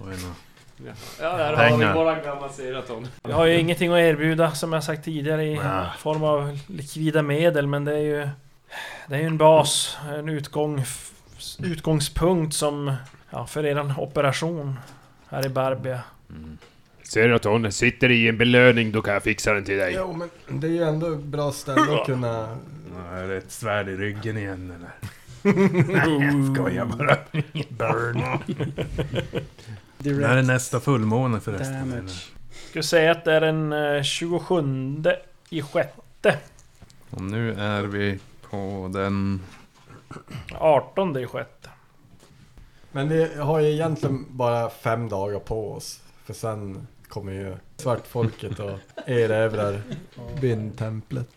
[0.00, 3.08] Ja, ja där har vi våran gamla Seraton.
[3.22, 5.86] Vi har ju ingenting att erbjuda som jag sagt tidigare i Nej.
[5.98, 8.28] form av likvida medel men det är ju...
[9.08, 10.84] Det är ju en bas, en utgång,
[11.64, 12.94] utgångspunkt som...
[13.30, 14.78] Ja, för eran operation
[15.28, 16.00] här i Barbia.
[16.30, 16.58] Mm.
[17.02, 19.94] Seraton, sitter i en belöning, då kan jag fixa den till dig.
[19.96, 22.58] Jo, men det är ju ändå ett bra ställe att kunna...
[23.12, 24.90] Är det ett svärd i ryggen igen eller?
[25.86, 27.16] Nej, jag skojar bara.
[27.68, 28.18] Burn.
[29.98, 31.90] När är Direct nästa fullmåne förresten?
[31.90, 32.32] damage.
[32.70, 34.64] Ska säga att det är den eh, 27
[35.50, 36.38] i sjätte.
[37.10, 38.18] Och nu är vi
[38.50, 39.40] på den...
[40.54, 41.68] 18 i sjätte.
[42.92, 46.00] Men vi har ju egentligen bara fem dagar på oss.
[46.24, 49.82] För sen kommer ju svartfolket och erövrar
[50.40, 51.28] bindtemplet.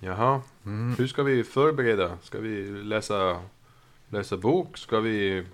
[0.00, 0.94] Jaha, Mm.
[0.98, 2.18] hur ska vi förbereda?
[2.22, 3.40] Ska vi läsa,
[4.08, 4.78] läsa bok?
[4.78, 5.44] Ska vi,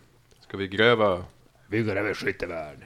[0.41, 1.25] ska vi gräva?
[1.67, 2.85] Vi går över skyttevärn.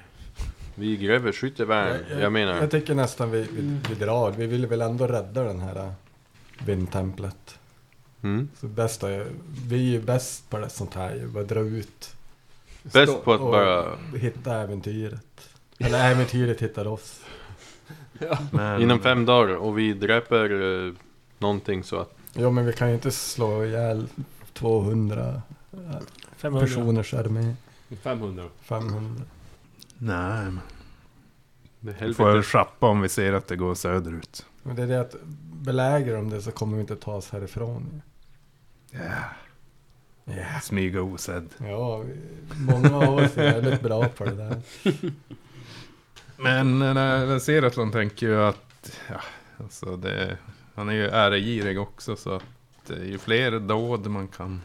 [0.74, 2.20] Vi gräver skyttevärn.
[2.20, 4.31] Jag menar, Jag tycker nästan vi, vi, vi drar.
[4.31, 5.92] Vi vill väl ändå rädda den här
[6.66, 7.59] bindtemplet.
[8.23, 8.49] Mm.
[8.61, 9.09] Så bästa,
[9.69, 11.27] vi är ju bäst på det sånt här.
[11.27, 12.15] Bara dra ut.
[12.83, 13.97] bäst på att och bara...
[14.17, 15.49] hitta äventyret.
[15.79, 17.21] Eller äventyret hittar oss.
[18.51, 20.51] Men, Inom fem dagar och vi dräper
[20.87, 20.95] eh,
[21.39, 22.15] någonting så att...
[22.35, 24.09] Jo men vi kan ju inte slå ihjäl
[24.53, 25.79] 200 äh,
[26.37, 26.67] 500.
[26.67, 27.55] personers armé.
[28.03, 28.45] 500.
[28.63, 29.23] 500.
[29.99, 30.61] Nej, men
[31.81, 34.47] Det får väl schappa om vi ser att det går söderut.
[34.63, 35.17] Men det är det att
[35.53, 38.03] belägrar de det så kommer vi inte ta oss härifrån.
[38.92, 39.00] Ja.
[40.24, 40.61] Ja.
[40.62, 41.48] Smyga osedd.
[41.59, 42.05] Ja,
[42.68, 44.61] många av oss är väldigt bra på det där.
[46.37, 49.00] Men eh, när jag ser att man tänker ju att...
[49.09, 49.20] Ja,
[49.59, 50.37] alltså det,
[50.74, 54.61] han är ju äregirig också så att eh, ju fler dåd man kan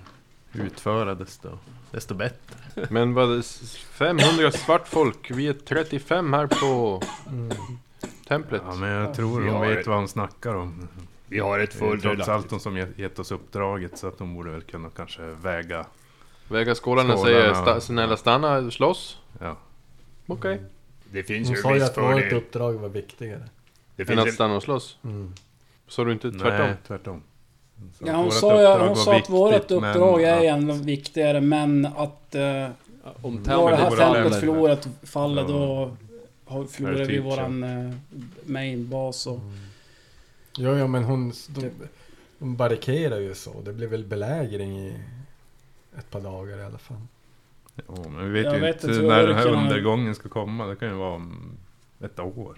[0.54, 1.50] utföra desto,
[1.92, 2.56] desto bättre.
[2.90, 3.46] Men vad...
[3.92, 7.58] 500 svartfolk, vi är 35 här på Mm.
[8.28, 8.62] templet.
[8.66, 10.88] Ja, men jag tror de vet vad de snackar om.
[11.30, 14.18] Vi har ett Det är trots allt de som gett- gett oss uppdraget så att
[14.18, 15.86] de borde väl kunna kanske väga...
[16.50, 19.18] Väga skålarna säger sta, snälla stanna, slåss.
[19.40, 19.58] Ja.
[20.28, 20.62] Okej.
[21.12, 23.44] Det finns Hon ju sa ju att vårt uppdrag var viktigare.
[23.96, 24.98] Det Än finns att en, stanna och slåss.
[25.04, 25.34] Mm.
[25.88, 26.66] Sa du inte tvärtom?
[26.68, 27.24] Nej, tvärtom.
[27.94, 31.42] Så Ja, att hon sa, ju, hon sa att vårt uppdrag är att- ändå viktigare
[31.42, 32.70] men att uh,
[33.22, 35.48] om här templet förlorat faller Ja.
[35.48, 35.92] då
[36.46, 37.94] har förlorat vi typ våran eh,
[38.46, 39.40] mainbas och...
[39.44, 39.52] Jo,
[40.58, 41.30] ja, men hon...
[41.50, 41.74] De, Typ.
[42.40, 43.62] de barrikerar ju så.
[43.62, 44.94] Det blir väl belägring i
[45.98, 47.02] ett par dagar i alla fall.
[47.88, 50.66] Jo, men vi vet Jag ju vet inte inte, när den här undergången ska komma.
[50.66, 51.52] Det kan ju vara om
[52.04, 52.58] ett år.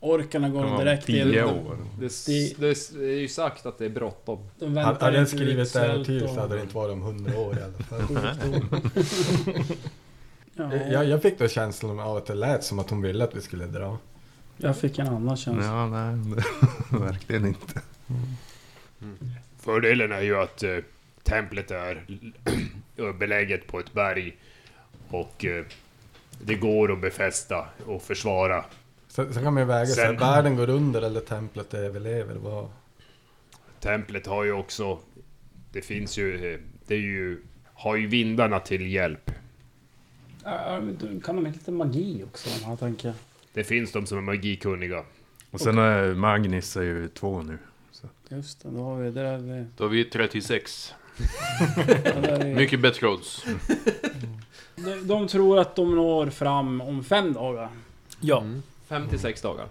[0.00, 1.44] Orkarna Det kan går vara om direkt tio in.
[1.44, 1.76] år.
[2.00, 4.38] Det, Det- det, det är ju sagt att det är bråttom.
[4.58, 6.74] De Hade väntar hade den inte skrivit ut ett svält och så hade det inte
[6.74, 8.00] varit om hundra år i alla fall.
[8.02, 8.80] sjukdom.
[10.54, 13.36] Ja, jag, jag fick då känslan av att det lät som att hon ville att
[13.36, 13.98] vi skulle dra.
[14.58, 15.64] Jag fick en annan känsla.
[15.64, 16.16] Ja, nej,
[16.90, 17.80] det- verkligen inte.
[19.60, 20.76] Fördelen är ju att eh,
[21.22, 22.04] templet är
[23.18, 24.36] beläget på ett berg
[25.08, 25.64] och eh,
[26.44, 28.64] det går att befästa och försvara.
[29.08, 30.16] Sen, sen kan man ju väga sig.
[30.16, 32.34] Världen går under eller templet överlever.
[32.34, 32.68] Vad...
[33.80, 34.98] Templet har ju också...
[35.72, 36.52] Det finns ju...
[36.54, 37.42] eh, Det är ju...
[37.74, 39.30] Har ju vindarna till hjälp.
[41.24, 43.16] Kan de inte lite magi också, de här tänker jag.
[43.58, 45.04] Det finns de som är magikunniga.
[45.50, 47.58] Och sen är Magnus är ju två nu.
[48.28, 49.10] Just det, då har vi...
[49.10, 49.66] Där är vi...
[49.76, 50.94] Då är vi 36.
[52.04, 53.46] ja, där är, Mycket bättre odds.
[54.76, 57.68] de, de tror att de når fram om fem dagar.
[58.20, 58.40] Ja.
[58.40, 58.62] Mm.
[58.88, 59.66] 56 dagar.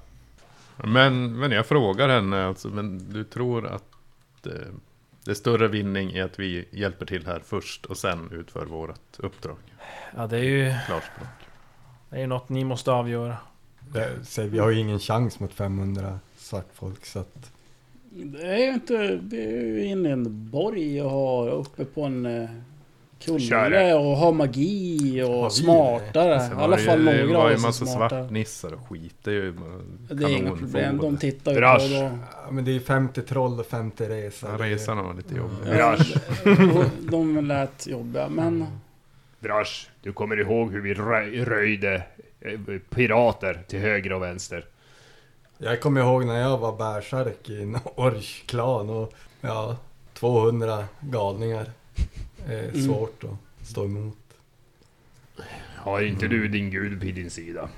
[0.75, 4.51] Men, men jag frågar henne alltså, men du tror att eh,
[5.23, 9.19] det är större vinning i att vi hjälper till här först och sen utför vårt
[9.19, 9.57] uppdrag?
[10.15, 10.73] Ja, det är ju...
[10.85, 11.27] Klarspråk.
[12.09, 13.37] Det är ju något ni måste avgöra.
[13.93, 17.51] Det, vi har ju ingen chans mot 500 svartfolk så att...
[18.09, 19.19] Det är ju inte...
[19.23, 22.49] Vi är ju inne i en borg och har uppe på en eh,
[23.19, 26.39] kulle och har magi och Har smartare.
[26.39, 27.67] Sen I var alla det ju- fall Det några var av ju oss en är
[27.67, 28.09] massa smartare.
[28.21, 29.15] svartnissar och skit.
[29.23, 29.53] Det är ju
[30.11, 30.97] Det är inga problem.
[30.97, 31.77] De tittar ju Brash.
[31.79, 32.17] på då.
[32.45, 34.49] Ja, men det är 50 troll och 50 resor.
[34.59, 35.57] Ja, resan var lite jobbig.
[35.79, 35.97] Ja,
[37.11, 38.65] de, lät jobbiga, men...
[39.39, 42.03] Brash, du kommer ihåg hur vi röj, röjde
[42.89, 44.65] pirater till höger och vänster?
[45.57, 49.77] Jag kommer ihåg när jag var bärsärk i en orch-klan och ja,
[50.13, 51.71] 200 galningar.
[52.47, 52.81] är Mm.
[52.85, 54.17] svårt att stå emot.
[55.75, 57.69] Har inte du din gud på din sida?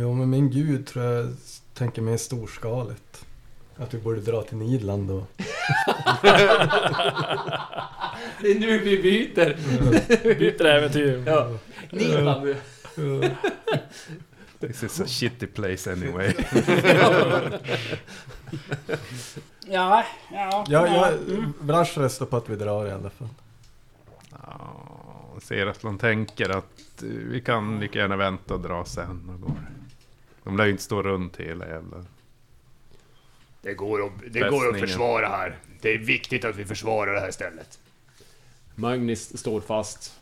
[0.00, 1.34] Jo, men min gud tror jag
[1.74, 3.26] tänker mer storskaligt.
[3.76, 5.26] Att vi borde dra till Nidland och...
[8.42, 9.56] Det är nu vi byter!
[10.38, 11.22] Byter äventyr.
[11.26, 11.58] Ja.
[11.90, 12.54] Nidland.
[14.60, 16.34] This is a shitty place anyway.
[19.66, 20.64] Ja, ja.
[20.68, 21.52] Ja, jag, mm.
[21.60, 23.28] Vrash röstar på att vi drar i alla fall.
[24.30, 28.84] Ja, jag ser att de tänker att eh, vi kan lika gärna vänta och dra
[28.84, 29.30] sen.
[29.34, 29.56] Och går.
[30.44, 32.04] De lär ju inte stå runt hela jävla...
[33.62, 35.58] Det går, att, det går att försvara här.
[35.80, 37.78] Det är viktigt att vi försvarar det här stället.
[38.74, 40.20] Magnus står fast.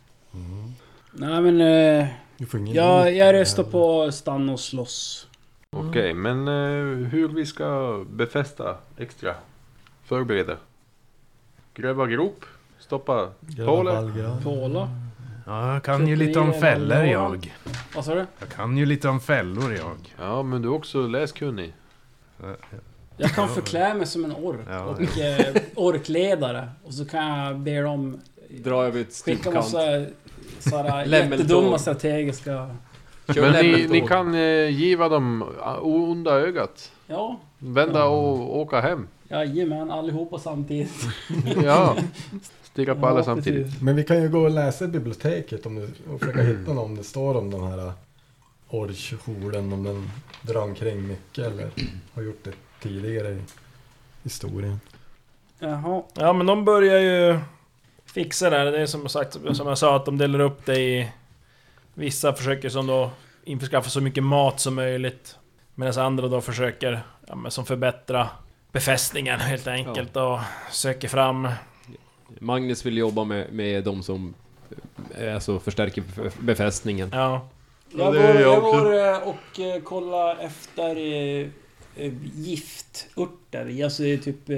[1.13, 1.61] Nej men...
[1.61, 2.09] Eh,
[2.55, 5.29] Ingen jag, röstar på stanna och slåss.
[5.77, 9.35] Okej, men eh, hur vi ska befästa extra?
[10.05, 10.57] Förbereda?
[11.75, 12.45] Gräva grop?
[12.79, 13.95] Stoppa Gröna hålet?
[13.95, 14.43] vallgran.
[14.43, 14.89] Påla.
[15.47, 17.55] Ja, jag kan ju lite om fällor jag.
[17.95, 18.27] Vad sa du?
[18.39, 20.15] Jag kan ju lite om fällor jag.
[20.19, 21.73] Ja, men du är också läskunnig.
[23.17, 26.69] Jag kan förklä mig som en ork Ja, och eh, orkledare.
[26.85, 29.55] Och så kan jag be dem Dra över ett skicka stillkant.
[29.55, 30.07] massa
[30.71, 32.77] sådana jättedumma strategiska...
[33.27, 36.93] Men ni, ni kan eh, giva dem ah, onda ögat.
[37.07, 39.09] Ja, Vända och åka hem.
[39.29, 41.09] jajamän allihopa samtidigt.
[41.65, 41.97] Ja.
[42.63, 43.65] Stirra på alla Ja, samtidigt.
[43.67, 43.81] precis.
[43.83, 46.85] Men vi kan ju gå och läsa i biblioteket om du, och försöka hitta något
[46.85, 47.93] om det står om de här
[48.69, 50.11] orchholen, om den
[50.43, 51.71] drar omkring mycket eller
[52.15, 53.39] har gjort det tidigare i
[54.23, 54.81] historien.
[55.59, 56.03] Jaha.
[56.15, 57.39] Ja men de börjar ju
[58.13, 58.65] fixa det här.
[58.65, 61.09] Det är som sagt, som jag sa, att de delar upp det i...
[61.95, 63.11] Vissa försöker som då
[63.45, 65.37] införskaffa så mycket mat som möjligt.
[65.75, 68.29] Medan andra då försöker, ja, men som förbättra
[68.73, 70.39] befästningen helt enkelt och
[70.71, 71.49] söker fram...
[72.39, 74.35] Magnus vill jobba med, med de som
[75.19, 77.11] eh, alltså förstärker bef- befästningen.
[77.13, 77.49] Ja,
[77.91, 81.49] Jag går, jag går och eh, kollar efter eh,
[82.35, 83.85] gifturter.
[83.85, 84.49] Alltså det är typ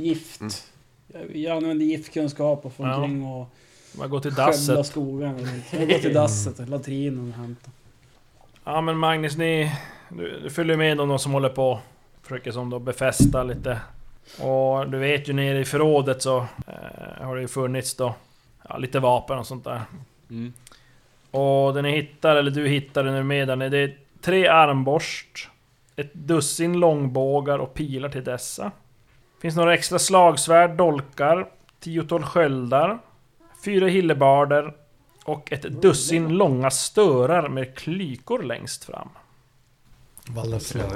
[0.00, 0.72] gift.
[1.32, 2.94] Jag, använder giftkunskap och får Ja.
[2.96, 3.48] omkring och
[3.98, 4.86] man går till dasset.
[4.86, 5.48] skogen.
[5.70, 7.72] Jag går till dasset, latrinen och hämtar.
[8.64, 9.72] Ja men Magnus, ni...
[10.08, 11.78] Du, du följer med de som håller på.
[12.22, 13.80] Försöker som då befästa lite.
[14.40, 18.14] Och du vet ju nere i förrådet så eh, har det ju funnits då
[18.68, 19.80] ja, lite vapen och sånt där.
[20.30, 20.52] Mm.
[21.30, 25.48] Och det ni hittar, eller du hittar nu med där, det är tre armborst,
[25.96, 28.70] ett dussin långbågar och pilar till dessa.
[29.44, 31.48] Finns några extra slagsvärd, dolkar,
[31.80, 32.98] tiotal sköldar,
[33.64, 34.74] fyra hillebarder
[35.24, 39.08] och ett dussin långa störar med klykor längst fram.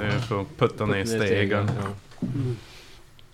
[0.01, 1.67] Är för att putta ner stegar.
[1.81, 1.87] Ja,
[2.21, 2.57] Mm.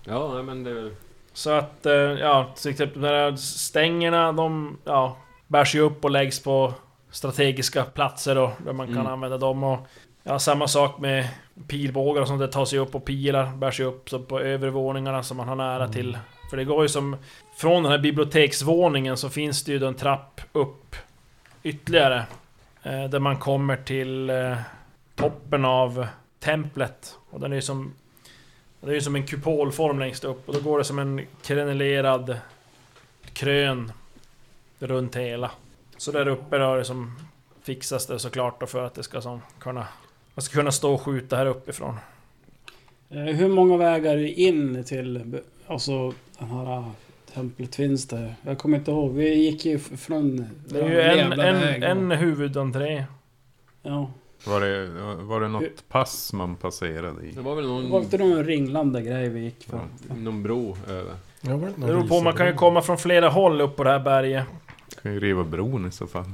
[0.04, 0.90] ja nej, men det är väl...
[1.32, 6.10] Så att, eh, ja, till exempel de här stängerna, de, ja, bärs ju upp och
[6.10, 6.74] läggs på
[7.10, 9.06] strategiska platser då, där man kan Mm.
[9.12, 9.86] använda dem och...
[10.28, 11.28] Ja, samma sak med
[11.66, 14.70] pilbågar och sånt, det tas ju upp och pilar bärs ju upp så på övre
[14.70, 16.18] våningarna som man har nära till.
[16.50, 17.16] För det går ju som...
[17.56, 20.96] Från den här biblioteksvåningen så finns det ju en trapp upp
[21.62, 22.24] ytterligare.
[22.82, 24.56] Eh, där man kommer till eh,
[25.14, 26.06] toppen av
[26.40, 27.18] templet.
[27.30, 27.92] Och den är ju som...
[28.80, 32.36] Det är ju som en kupolform längst upp och då går det som en krenelerad
[33.32, 33.92] krön
[34.78, 35.50] runt hela.
[35.96, 37.18] Så där uppe då är det som
[37.62, 39.86] fixas det såklart då för att det ska som kunna...
[40.36, 41.94] Man ska kunna stå och skjuta här uppifrån.
[43.10, 46.90] Eh, Hur många vägar in till alltså den här ah,
[47.34, 48.34] templet finns det?
[48.42, 49.12] Jag kommer inte ihåg.
[49.14, 53.04] Vi gick ju från Det är ju en, en, en huvudentré.
[53.82, 54.10] Ja.
[54.46, 54.86] Var det,
[55.24, 57.30] var det något pass man passerade i?
[57.30, 59.80] Det var väl Det var någon, inte någon ringlande grej vi gick för.
[60.16, 61.14] någon bro över.
[61.40, 63.84] Ja, var det någon beror på, man kan ju komma från flera håll upp på
[63.84, 64.44] det här berget.
[65.02, 66.24] Kan ju riva bron i så fall.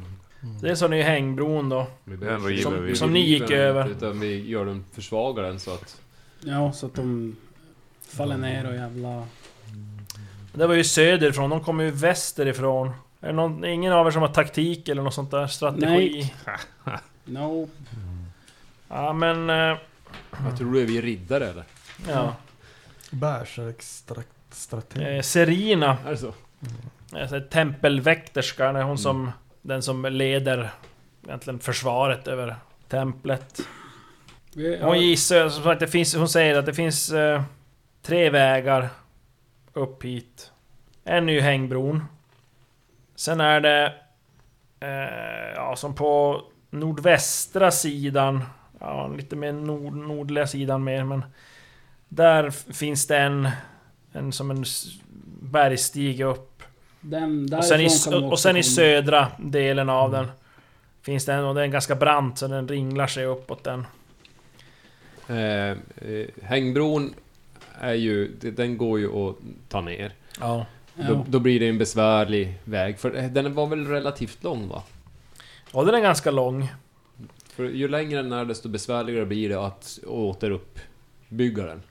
[0.61, 1.87] Dels har ni ju hängbron då.
[2.05, 2.97] Den Som- vi.
[2.97, 3.89] som ni gick över.
[3.91, 6.01] Utan vi gör den, försvagar den så att...
[6.41, 7.37] Ja, så att de
[8.09, 9.25] faller ner och jävla...
[10.55, 12.89] Det var ju söderifrån, de kommer ju västerifrån.
[13.21, 15.47] Är det någon, ingen av er som har taktik eller något sånt där?
[15.47, 16.33] Strategi?
[16.47, 16.57] Nej.
[17.25, 17.69] No.
[18.89, 19.51] Ja men...
[19.51, 19.77] eh,
[20.47, 21.65] Jag tror du är vi riddare eller?
[22.09, 22.35] Ja.
[23.11, 25.17] Bärsärksstrateg.
[25.17, 26.33] Eh, Serina, Är det så?
[27.13, 29.31] alltså tempelväkterskan, är hon som...
[29.63, 30.71] Den som leder
[31.27, 32.57] egentligen försvaret över
[32.89, 33.61] templet.
[34.81, 37.43] Hon gissar, som sagt, det finns, hon säger att det finns eh,
[38.03, 38.89] tre vägar
[39.73, 40.53] upp hit.
[41.05, 42.05] En är ju hängbron.
[43.15, 43.95] Sen är det...
[44.81, 48.45] Eh, ja, som på nordvästra sidan.
[48.81, 51.25] Ja, lite mer nord, nordliga sidan mer, men...
[52.09, 53.49] Där finns det en...
[54.13, 54.65] En som en
[55.41, 56.52] bergstige upp.
[57.03, 57.89] Den, Och sen, i,
[58.31, 60.27] och sen i södra delen av den
[61.03, 63.87] Finns det en, och den är ganska brant så den ringlar sig uppåt den.
[65.29, 65.71] Eh,
[66.11, 67.15] eh, hängbron
[67.81, 68.29] är ju...
[68.41, 69.37] Den går ju att
[69.69, 70.13] ta ner.
[70.41, 70.67] Ja.
[70.95, 71.25] Då, Ja.
[71.29, 72.99] då blir det en besvärlig väg.
[72.99, 74.83] För eh, den var väl relativt lång va?
[75.73, 76.73] Och den är ganska lång.
[77.47, 81.83] För ju längre den är desto besvärligare blir det att återuppbygga den.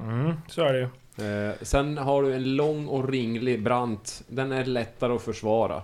[0.00, 0.88] Mm, så är det ju.
[1.18, 4.22] Eh, sen har du en lång och ringlig brant.
[4.28, 5.82] Den är lättare att försvara.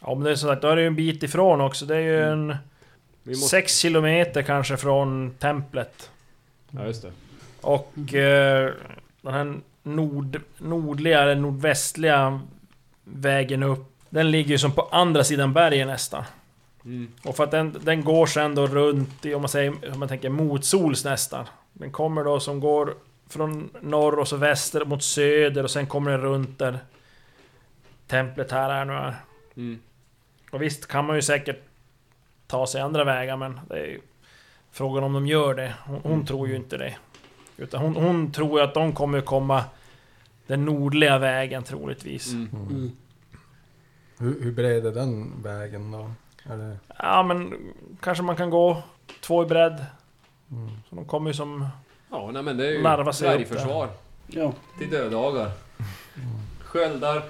[0.00, 1.86] Ja men det är som sagt, då är det ju en bit ifrån också.
[1.86, 2.56] Det är ju en...
[3.22, 3.48] Vi måste...
[3.48, 6.10] Sex kilometer kanske från templet.
[6.70, 7.12] Ja, just det.
[7.60, 8.72] Och eh,
[9.22, 12.40] den här nord, nordliga eller nordvästliga
[13.04, 13.86] vägen upp.
[14.10, 16.24] Den ligger ju som på andra sidan bergen nästan.
[16.84, 17.08] Mm.
[17.22, 20.08] Och för att den, den går sen då runt i, om man säger, om man
[20.08, 21.44] tänker motsols nästan.
[21.72, 22.94] Den kommer då som går
[23.30, 26.78] från norr och så väster mot söder och sen kommer den runt där
[28.06, 29.14] templet här är nu är.
[29.56, 29.80] Mm.
[30.52, 31.62] Och visst kan man ju säkert
[32.46, 34.00] ta sig andra vägar men det är ju
[34.70, 35.74] frågan om de gör det.
[35.84, 36.96] Hon, hon tror ju inte det.
[37.56, 39.64] Utan hon, hon tror ju att de kommer komma
[40.46, 42.32] den nordliga vägen troligtvis.
[42.32, 42.48] Mm.
[42.52, 42.92] Mm.
[44.18, 46.10] Hur, hur bred är den vägen då?
[46.44, 46.78] Det...
[46.98, 47.54] Ja men
[48.00, 48.82] kanske man kan gå
[49.20, 49.84] två i bredd.
[50.50, 50.70] Mm.
[50.88, 51.66] Så de kommer ju som...
[52.10, 53.88] Ja, nej men det är ju Larva sig upp dvärgförsvar.
[54.26, 54.52] Ja.
[54.78, 55.50] Till dödagar.
[56.16, 56.28] Mm.
[56.64, 57.22] Sköldar.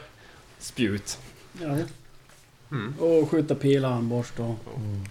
[0.59, 1.19] Spjut.
[1.61, 1.77] ja.
[2.99, 4.55] Och skjuta pil och armborst och...
[4.77, 5.05] Mm.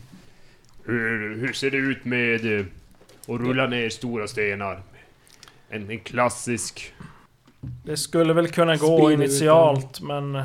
[0.83, 2.65] Hur, hur ser det ut med eh,
[3.21, 4.81] att rulla ner stora stenar?
[5.69, 6.93] En, en klassisk...
[7.61, 10.35] Det skulle väl kunna gå Sprider ut initialt men...
[10.35, 10.43] eh,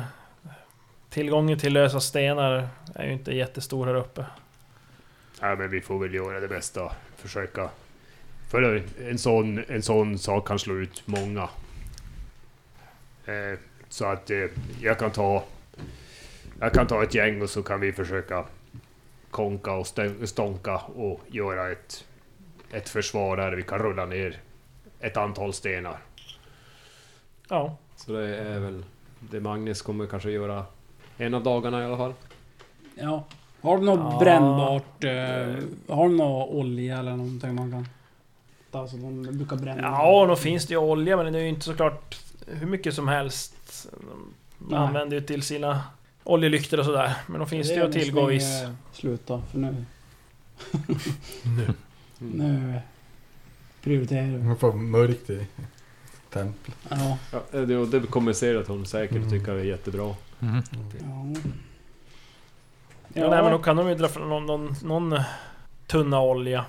[1.09, 4.25] Tillgången till lösa stenar är ju inte jättestor här uppe.
[5.39, 6.91] Ja, men vi får väl göra det bästa.
[7.17, 7.69] Försöka.
[8.49, 11.49] För en sån, en sån sak kan slå ut många.
[13.25, 14.45] Eh, så att eh,
[14.81, 15.43] jag kan ta...
[16.59, 18.45] Jag kan ta ett gäng och så kan vi försöka
[19.31, 19.87] konka och
[20.23, 22.05] stånka och göra ett,
[22.71, 24.39] ett försvar där vi kan rulla ner
[24.99, 25.97] ett antal stenar.
[27.49, 27.77] Ja.
[27.95, 28.83] Så det är väl
[29.19, 30.65] det Magnus kommer kanske göra
[31.17, 32.13] en av dagarna i alla fall.
[32.95, 33.23] Ja.
[33.61, 34.19] Har du något Ja.
[34.19, 35.03] brännbart?
[35.03, 37.87] Eh, har du något olja eller någonting man kan...
[38.79, 39.81] Alltså de brukar bränna.
[39.81, 43.07] Ja, då finns det ju olja men det är ju inte såklart hur mycket som
[43.07, 43.87] helst.
[44.57, 44.79] Man Nej.
[44.79, 45.83] använder ju till sina
[46.23, 47.13] oljelyktor och sådär.
[47.27, 48.63] Men då finns det, ju att tillgå viss...
[48.93, 49.85] Sluta, för nu...
[51.43, 51.73] Nu.
[52.17, 52.79] Nu...
[53.83, 54.43] Prioriterar vi.
[54.43, 55.47] Man får mörkt i
[56.29, 56.77] templet.
[56.89, 57.17] Ja.
[57.31, 59.29] Ja, det, det kommer säkert hon säkert Mm.
[59.29, 60.15] tycka är jättebra.
[60.39, 60.61] Ja.
[63.13, 65.19] Ja, nej men då kan de ju dra fram någon, någon, någon
[65.87, 66.65] tunna olja.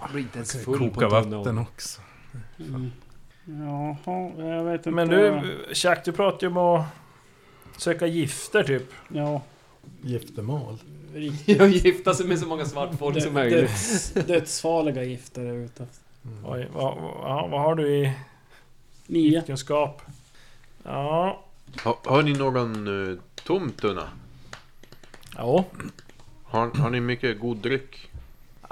[0.00, 2.00] Jag blir inte ens full på koka tunna vatten också.
[2.58, 2.90] Mm.
[3.44, 4.90] Jaha, jag vet inte.
[4.90, 5.42] Men du,
[5.74, 6.86] Jack, du pratar ju om att
[7.76, 8.90] söka gifter typ.
[9.08, 9.42] Ja.
[10.02, 10.78] Giftermål.
[11.46, 13.60] Jag gifta sig med så många svart folk som möjligt.
[13.60, 15.86] döds, dödsfarliga gifter är ute.
[16.24, 16.44] Mm.
[16.46, 18.12] Oj, vad, ja, vad har du i
[19.06, 19.30] Nio.
[19.30, 20.02] giftkunskap?
[20.82, 21.44] Ja,
[21.84, 24.08] Ha, har ni någon uh, tom tunna?
[25.38, 25.64] jo.
[26.44, 28.10] Har, har ni mycket god dryck?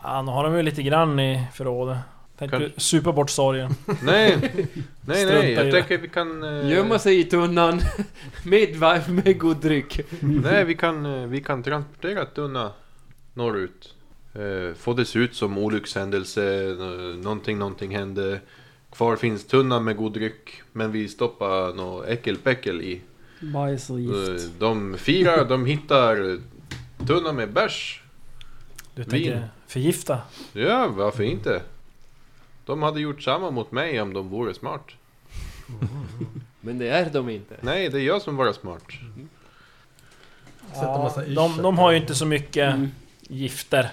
[0.03, 1.98] Ja, nu har de ju lite grann i förrådet.
[2.38, 3.70] Tänkte Kan- du supa bort sorgen?
[4.03, 4.38] Nej,
[5.07, 5.53] nej, nej.
[5.53, 6.42] Jag tänker vi kan...
[6.61, 7.80] eh, Gömma sig i tunnan
[8.44, 10.00] med, va- med god dryck.
[10.20, 12.72] Nej, vi kan, eh, vi kan transportera tunna
[13.34, 13.94] norrut.
[14.34, 18.40] Eh, få det se ut som olyckshändelse, eh, någonting, någonting hände.
[18.92, 23.00] Kvar finns tunna med god dryck, men vi stoppar något äckelpäckel i.
[23.40, 24.28] Bajs och gift.
[24.44, 26.38] Eh, De firar, de hittar
[27.07, 28.03] tunna med bärs.
[28.94, 29.42] Du tänker Vin.
[29.73, 30.20] Förgifta?
[30.53, 31.62] Ja, varför inte?
[32.64, 34.87] De hade gjort samma mot mig om de vore smart.
[36.61, 37.57] Men det är de inte.
[37.61, 38.83] Nej, det är jag som var smart.
[40.68, 42.91] Sätta Ja, massa de, yrsel de har ju inte så mycket Mm.
[43.20, 43.91] gifter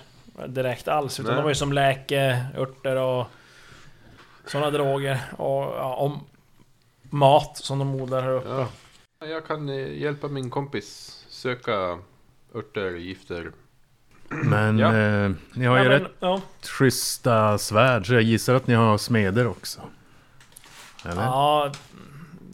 [0.48, 1.20] direkt alls.
[1.20, 1.36] Utan Nej.
[1.38, 3.28] de har ju som läke, örter och
[4.46, 5.20] sådana droger.
[5.38, 6.12] Och, ja, och
[7.14, 8.50] mat som de odlar här uppe.
[8.50, 8.68] Ja.
[9.28, 12.00] Jag kan eh, hjälpa min kompis söka
[12.56, 13.52] örter, gifter.
[14.30, 14.96] Men Ja.
[14.98, 18.74] eh, ni har Ja, ju men, rätt ja, schyssta svärd så jag gissar att ni
[18.74, 19.82] har smeder också.
[21.06, 21.22] Eller?
[21.24, 21.72] ja,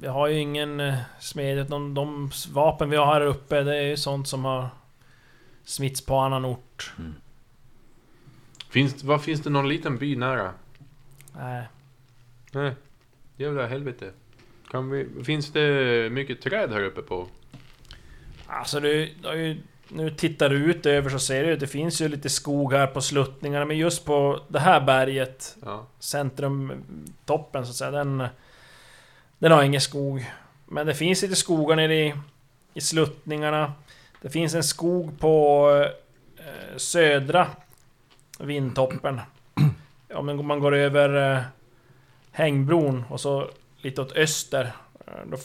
[0.02, 1.68] vi har ju ingen eh, smed.
[1.68, 4.68] De, de vapen vi har här uppe, det är ju sånt som har
[5.64, 6.94] smitts på annan ort.
[8.70, 10.52] Finns, vad finns det någon liten by nära?
[11.36, 11.64] Nej.
[12.52, 12.76] Nej.
[13.38, 14.12] Jävla helvete.
[14.72, 17.28] Kan vi, finns det mycket träd här uppe på?
[18.48, 19.58] Alltså du, du har ju,
[19.90, 22.88] nu tittar du ut över så ser du att det finns ju lite skog här
[22.88, 23.66] på sluttningarna.
[23.66, 25.86] Men just på det här berget, Ja.
[26.00, 28.28] centrumtoppen så att säga, den...
[29.40, 30.32] Den har ingen skog.
[30.66, 32.14] Men det finns lite skogar nere i,
[32.74, 33.74] i sluttningarna.
[34.22, 35.70] Det finns en skog på
[36.38, 37.48] eh, södra
[38.40, 39.22] vindtoppen.
[40.14, 41.42] Om man går över eh,
[42.32, 43.50] hängbron och så
[43.82, 44.72] lite åt öster.
[45.08, 45.38] Eh, då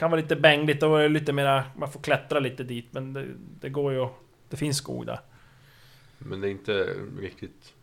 [0.00, 1.64] kan vara lite bängligt, då är det lite mera...
[1.76, 3.26] Man får klättra lite dit, men det,
[3.60, 4.08] det går ju...
[4.48, 5.20] Det finns skog där.
[6.18, 7.74] Men det är inte riktigt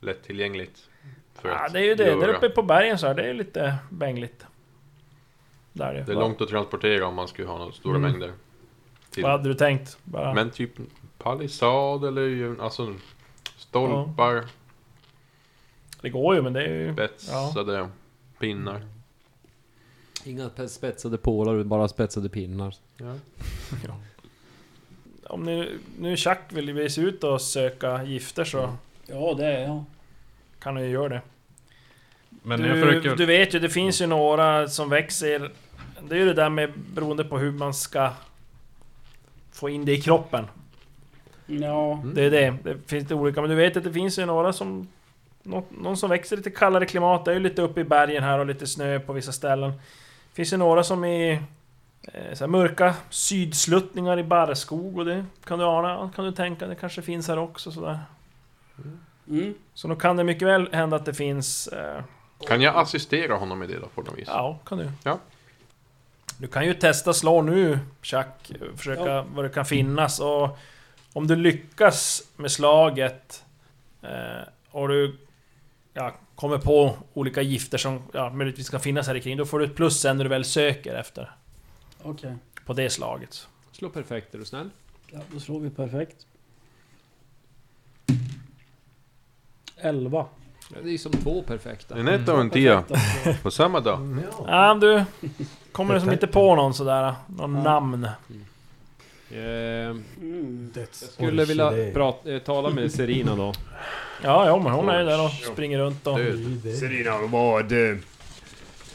[0.00, 0.88] lättillgängligt.
[1.34, 2.06] För Ja, att det är ju det.
[2.06, 2.20] göra.
[2.26, 4.46] Där uppe på bergen så här, det är lite bängligt.
[5.72, 6.02] Där är det.
[6.02, 8.10] Det är långt att transportera om man skulle ha några stora Mm.
[8.10, 8.32] mängder.
[9.10, 9.22] Till.
[9.22, 9.98] Vad hade du tänkt?
[10.04, 10.34] Bara...
[10.34, 10.70] Men typ
[11.18, 12.94] palissad eller ju- alltså
[13.56, 14.44] stolpar,
[16.00, 16.92] Det går ju, men det är ju...
[16.92, 17.88] spetsade
[18.38, 18.86] pinnar.
[20.24, 22.74] Inga pe- spetsade pålar, bara spetsade pinnar.
[22.96, 23.14] Ja.
[25.26, 29.62] Om nu, nu Chuck vill ge sig ut och söka gifter så Ja, det är
[29.62, 29.84] jag.
[30.58, 31.20] kan han ju göra det.
[32.42, 33.16] Men jag Du, försöker...
[33.16, 35.50] du vet ju, det finns ju några som växer...
[36.08, 38.10] Det är ju det där med beroende på hur man ska
[39.52, 40.46] få in det i kroppen.
[41.46, 41.92] Ja.
[41.92, 42.14] Mm.
[42.14, 42.56] Det är det.
[42.64, 44.88] Det finns det olika, men du vet att det finns ju några som...
[45.42, 47.24] Någon, någon som växer i lite kallare klimat.
[47.24, 49.72] Det är ju lite uppe i bergen här och lite snö på vissa ställen.
[50.32, 51.32] Det finns ju några som i...
[52.12, 56.66] Eh, så här mörka sydsluttningar i barrskog och det kan du ana, kan du tänka,
[56.66, 57.98] det kanske finns här också sådär.
[59.28, 59.54] Mm.
[59.74, 61.68] Så då kan det mycket väl hända att det finns...
[61.68, 62.02] Eh,
[62.46, 64.28] Kan jag assistera honom i det då på något vis?
[64.28, 64.90] ja, kan du.
[65.04, 65.18] Ja.
[66.38, 68.52] Du kan ju testa slå nu, Chuck.
[68.76, 69.24] Försöka Ja.
[69.34, 70.58] vad det kan finnas och...
[71.14, 73.44] Om du lyckas med slaget
[74.02, 75.16] eh, och du
[75.94, 79.64] ja, kommer på olika gifter som ja, möjligtvis kan finnas här kring, då får du
[79.64, 81.30] ett plus sen när du väl söker efter
[82.02, 82.34] Okej.
[82.66, 83.48] på det slaget.
[83.72, 84.70] Slå perfekt, är du snäll?
[85.10, 86.26] Ja, då slår vi perfekt.
[89.76, 90.26] 11.
[90.74, 91.96] Ja, det är som två perfekta.
[91.98, 92.84] En etta och en tia
[93.42, 94.18] på samma dag.
[94.46, 95.04] Ja, du
[95.72, 97.62] kommer som inte på någon sådär, någon Ja.
[97.62, 98.08] namn.
[99.30, 100.70] Ehm, Mm.
[100.74, 103.52] jag skulle vilja prata, eh, tala med Serina då.
[104.22, 106.18] Ja, ja, men hon är ju där och springer runt och...
[106.80, 107.72] Serina, vad...
[107.72, 107.96] eh,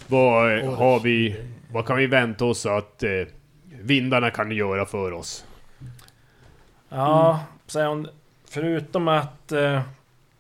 [0.07, 1.35] Vad eh, har vi...
[1.71, 3.09] Vad kan vi vänta oss att eh,
[3.81, 5.45] vindarna kan göra för oss?
[6.89, 8.07] Ja, säger hon.
[8.49, 9.81] Förutom att eh,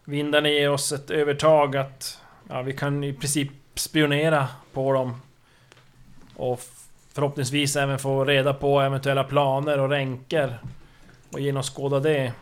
[0.05, 5.21] vindarna ger oss ett övertag att ja, vi kan i princip spionera på dem.
[6.35, 6.61] Och
[7.13, 10.57] förhoppningsvis även få reda på eventuella planer och ränker.
[11.31, 12.33] Och genomskåda det.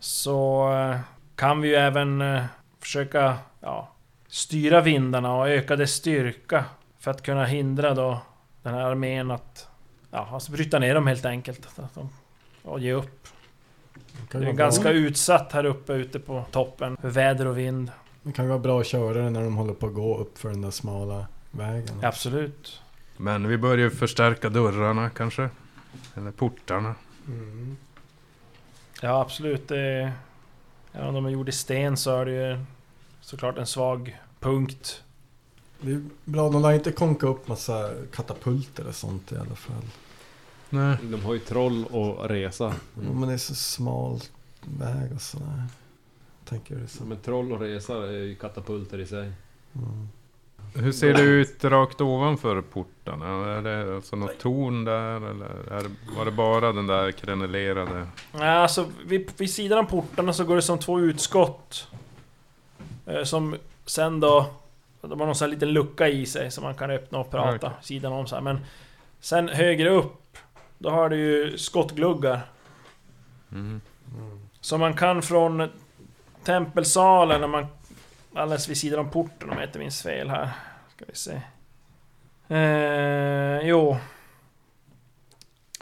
[0.00, 0.96] Så eh,
[1.38, 2.44] kan vi ju även eh,
[2.80, 3.88] försöka ja,
[4.28, 6.64] styra vindarna och öka dess styrka.
[6.98, 8.20] För att kunna hindra då
[8.62, 9.68] den här armén att...
[10.10, 11.68] Ja, alltså bryta ner dem helt enkelt.
[11.78, 12.08] Att de,
[12.62, 13.28] och ge upp.
[14.30, 14.92] kan Det ju är vara ganska bra.
[14.92, 16.96] utsatt här uppe ute på toppen.
[16.96, 17.90] För väder och vind.
[18.22, 20.48] Det kan vara bra att köra det när de håller på att gå upp för
[20.48, 22.00] den där smala vägen.
[22.02, 22.82] Absolut.
[23.16, 25.48] Men vi börjar ju förstärka dörrarna kanske.
[26.14, 26.94] Eller portarna.
[27.26, 27.76] Mm.
[29.02, 29.68] Ja, absolut.
[29.68, 30.12] Det är,
[30.92, 32.64] även om de är gjorda i sten så är det ju
[33.20, 35.02] såklart en svag punkt.
[35.80, 39.84] Det är bra, de lär inte konka upp massa katapulter och sånt i alla fall.
[40.70, 40.96] Nej.
[41.02, 42.74] De har ju troll och resa.
[43.00, 43.20] Mm.
[43.20, 44.20] Men det är så smal
[44.64, 45.62] väg och sådär.
[46.44, 47.04] Tänker du så.
[47.04, 49.32] Men troll och resa är ju katapulter i sig.
[49.72, 50.08] Mm.
[50.74, 53.56] Hur ser det ut rakt ovanför portarna?
[53.56, 58.06] Är det alltså något torn där eller är det, var det bara den där krenelerade?
[58.32, 61.88] Nej, alltså vid, vid sidan av portarna så går det som två utskott.
[63.06, 63.56] Eh, som
[63.86, 64.46] sen då...
[65.00, 67.66] De har någon sån här liten lucka i sig som man kan öppna och prata
[67.66, 67.70] Okej.
[67.82, 68.42] sidan om så här.
[68.42, 68.60] Men
[69.20, 70.36] sen högre upp,
[70.78, 72.40] då har du ju skottgluggar.
[73.52, 73.80] Mm.
[74.60, 75.68] Så man kan från
[76.44, 77.66] tempelsalen, när man...
[78.38, 80.50] Alldeles vid sidan om porten om jag inte minns fel här.
[80.96, 81.40] Ska vi se.
[82.54, 83.96] Eh, jo,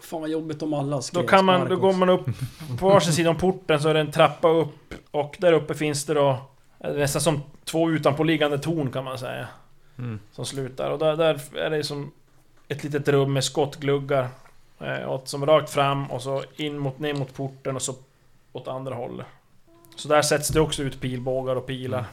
[0.03, 1.69] Fan vad jobbigt om alla då skrek kan man...
[1.69, 2.27] Då går man upp
[2.79, 4.95] på varsin sida om porten så är det en trappa upp.
[5.11, 6.39] Och där uppe finns det då...
[6.81, 9.49] eh, Nästan som två utanpåliggande torn kan man säga.
[9.99, 10.21] Mm.
[10.33, 10.91] Som slutar.
[10.91, 12.13] Och där, där är det som
[12.69, 14.29] ett litet rum med skottgluggar.
[14.81, 17.95] Eh, och som rakt fram och så in mot, ner mot porten och så
[18.53, 19.27] åt andra hållet.
[19.97, 22.05] Så där sätts det också ut pilbågar och pilar.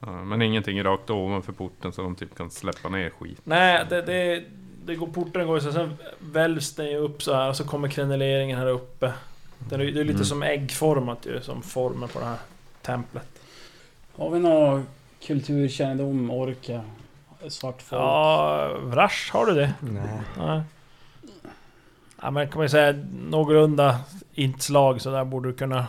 [0.00, 3.40] Ja, men ingenting rakt ovanför porten så de typ kan släppa ner skit.
[3.44, 4.44] Nej, det, det,
[4.84, 7.64] det går, porten går ju så sen välvs den ju upp så här och så
[7.64, 9.12] kommer kreneleringen här uppe.
[9.68, 10.24] Det är, det är lite Mm.
[10.24, 12.38] som äggformat ju, som formen på det här
[12.82, 13.28] templet.
[14.16, 14.86] Har vi någon
[15.26, 16.82] kulturkännedom, orka?
[17.48, 18.02] Svart folk?
[18.02, 19.74] Ja, Vrash, har du det?
[19.80, 20.20] Nej.
[20.38, 20.60] Nej.
[22.22, 24.00] Ja, men kan man ju säga någorlunda
[24.34, 25.86] inslag så där borde du kunna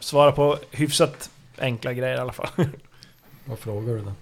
[0.00, 2.48] svara på hyfsat enkla grejer i alla fall.
[3.44, 4.12] Vad frågar du då?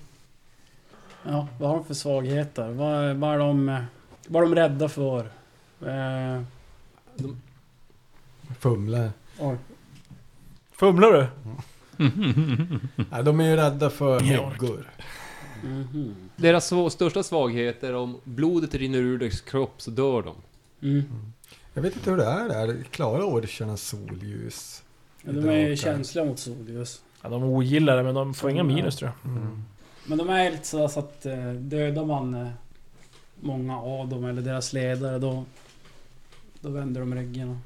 [1.24, 2.68] Ja, vad har de för svagheter?
[2.72, 3.84] Vad, vad, är, de,
[4.28, 5.20] vad är de rädda för?
[5.86, 6.42] Eh,
[8.58, 9.10] Fumlar.
[9.38, 9.56] oj.
[10.72, 11.26] Fumlar du?
[13.10, 14.48] Nej, de är ju rädda för Ja.
[14.50, 14.90] häggor.
[15.64, 16.14] Mhm.
[16.36, 20.34] Deras sv- största svaghet är om blodet rinner ur deras kropp så dör de.
[20.88, 21.04] Mm.
[21.74, 22.82] Jag vet inte hur det är där.
[22.90, 24.82] Klarar orcherna solljus?
[25.22, 27.02] Ja, de är ju känsliga mot solljus.
[27.22, 29.32] Ja, de ogillar det men de får inga minus tror jag.
[29.32, 29.62] Mm.
[30.06, 32.48] Men de är lite sådär så att eh, dödar man eh,
[33.40, 35.44] många av dem eller deras ledare då,
[36.60, 37.48] då vänder de ryggen.
[37.50, 37.56] och-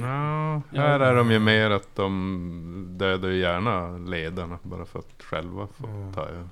[0.00, 0.02] Nej.
[0.02, 5.22] Ja, här är de ju mer att de dödar ju gärna ledarna bara för att
[5.22, 6.12] själva få Ja.
[6.14, 6.48] ta över.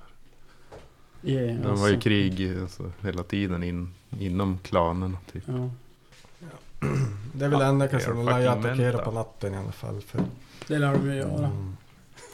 [1.23, 5.45] Yeah, De var ju i krig alltså, hela tiden in, inom klanerna typ.
[5.47, 5.71] Ja,
[7.33, 8.11] Det är väl Ja, enda kanske.
[8.11, 10.01] det De lär ju attackera på natten i alla fall.
[10.01, 10.21] För,
[10.69, 11.47] det lär de ju göra.
[11.47, 11.77] mm.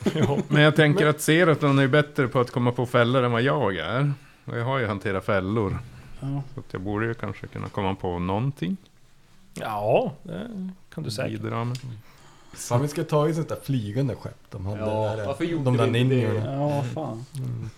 [0.49, 3.77] Men jag tänker att Seratlon är bättre på att komma på fällor än vad jag
[3.77, 4.13] är.
[4.45, 5.79] Och jag har ju hanterat fällor.
[6.21, 6.43] Ja.
[6.55, 8.77] Så att jag borde ju kanske kunna komma på någonting.
[9.55, 11.41] Ja, det kan du säkert.
[11.41, 11.79] Bidra med.
[12.53, 15.27] Fan, vi ska ta ett sånt där flygande skepp de hade Ja, där.
[15.27, 16.23] varför gjorde de där vi inte det?
[16.29, 16.53] ninjorna.
[16.55, 17.25] Ja, vad fan.
[17.37, 17.71] Mm.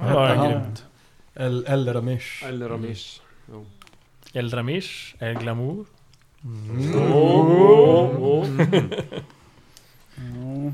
[0.00, 0.48] Ja, det var Ja.
[0.50, 0.84] grymt.
[1.34, 2.44] El, El Ramish.
[2.44, 3.20] Eller Ramish.
[3.52, 3.66] Jo.
[4.32, 5.84] El Ramish, El Glamour.
[6.44, 6.92] Mm.
[10.16, 10.72] Ja.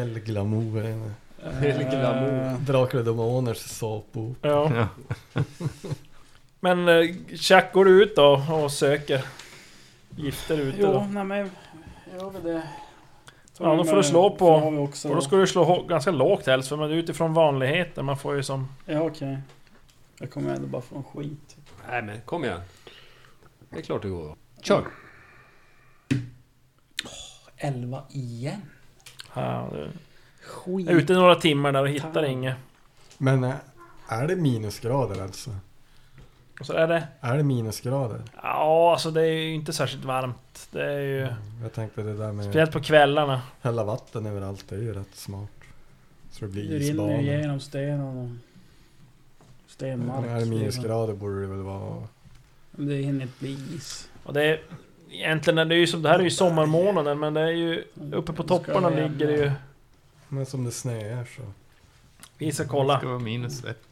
[0.00, 0.78] El Glamour.
[0.84, 1.12] är
[1.60, 1.68] det.
[1.70, 2.58] Eh, glamour.
[2.58, 4.36] Drakar och Demoners såpbok.
[4.42, 4.88] Ja.
[5.34, 5.42] Ja.
[6.60, 9.24] Men eh, Chuck, går du ut då och söker
[10.16, 11.06] gifter ute Jo, då?
[11.10, 11.50] nej men...
[12.18, 12.62] Gör vi det.
[13.58, 14.54] Ja, då får du slå på-
[15.04, 18.04] Och då ska du slå ganska lågt helst, för man är utifrån vanligheten.
[18.04, 18.68] Man får ju som...
[18.86, 19.38] Ja, okej.
[20.20, 21.56] Jag kommer ändå bara från skit.
[21.88, 22.60] Nej men kom igen.
[23.70, 24.36] Det är klart det går.
[24.62, 24.84] Kör!
[27.56, 28.62] 11 igen.
[29.34, 29.90] Ja, du
[30.42, 30.88] Skit.
[30.88, 32.56] är ute några timmar där och hittar inget.
[33.18, 33.54] Men äh,
[34.08, 35.50] är det minusgrader alltså?
[36.60, 37.08] Och så är det...
[37.20, 38.22] Är det minusgrader?
[38.42, 40.68] Ja, alltså det är ju inte särskilt varmt.
[40.70, 41.28] Det är ju...
[41.62, 43.42] Jag tänkte det där med Speciellt på kvällarna.
[43.60, 45.48] hälla vatten överallt, det är ju rätt smart.
[46.30, 47.18] Så det Det blir rinner ju isbanor.
[47.20, 48.28] igenom stenen och...
[49.70, 50.26] Stenmark.
[50.26, 52.02] Är det minusgrader borde det väl vara...
[52.70, 54.08] Men det hinner inte bli is.
[54.24, 54.60] Och det är...
[55.10, 56.02] Egentligen är det ju som...
[56.02, 57.84] Det här är ju sommarmånaden, men det är ju...
[58.12, 59.50] Uppe på Det topparna ligger det ju...
[60.28, 61.42] Men som det snöar så...
[62.38, 62.98] Vi ska Det kolla.
[62.98, 63.82] ska vara minus ett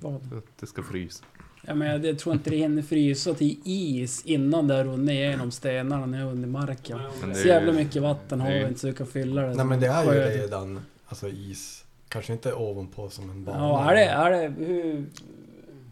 [0.00, 0.28] Vad?
[0.30, 1.24] för att det ska frysa.
[1.62, 5.50] Ja, men jag, tror inte det hinner frysa till is innan det har runnit igenom
[5.50, 7.00] stenarna ner under marken.
[7.28, 9.54] Det Så jävla mycket vatten har det vi inte så vi kan fylla det.
[9.54, 11.84] Nej men det är ju redan alltså is.
[12.08, 13.58] Kanske inte ovanpå som en bana.
[13.58, 14.04] Ja, är det...
[14.04, 15.06] Är det hur...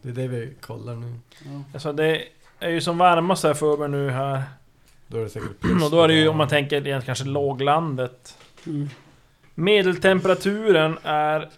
[0.02, 1.14] Det är det vi kollar nu.
[1.44, 1.62] Ja.
[1.74, 2.22] Alltså det
[2.64, 4.42] är ju som varmast här för mig nu här.
[5.06, 7.24] Då är det säkert plus Och då är det ju om man tänker rent kanske
[7.24, 8.38] låglandet.
[8.66, 8.88] Mm.
[9.54, 11.50] Medeltemperaturen är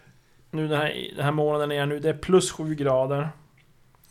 [0.51, 3.29] nu den här, den här månaden är nu, det är plus 7 grader.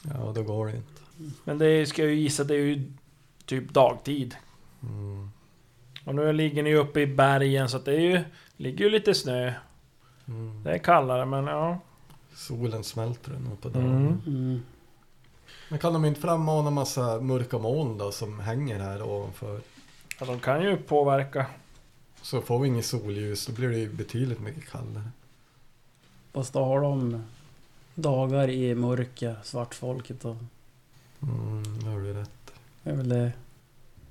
[0.02, 1.02] Ja, då går det inte.
[1.44, 2.92] Men det ska jag ju gissa, det är ju
[3.46, 4.36] typ dagtid.
[4.84, 5.30] Mm.
[6.06, 8.24] Och nu ligger ni uppe i bergen så att det är ju,
[8.58, 9.54] ligger ju lite snö.
[10.28, 10.64] Mm.
[10.64, 11.80] Det är kallare men ja.
[12.34, 14.22] Solen smälter nog på dagen.
[14.28, 14.62] Mm.
[15.70, 19.62] Men kan de inte frammana massa mörka moln då som hänger här ovanför?
[20.20, 21.46] ja de kan ju påverka.
[22.22, 25.10] Så får vi inget solljus, då blir det ju betydligt mycket kallare.
[26.32, 27.24] Fast då har de
[27.96, 30.36] dagar i mörker, svartfolket och...
[31.22, 32.54] Mm, det har du rätt.
[32.84, 33.32] Det är väl det.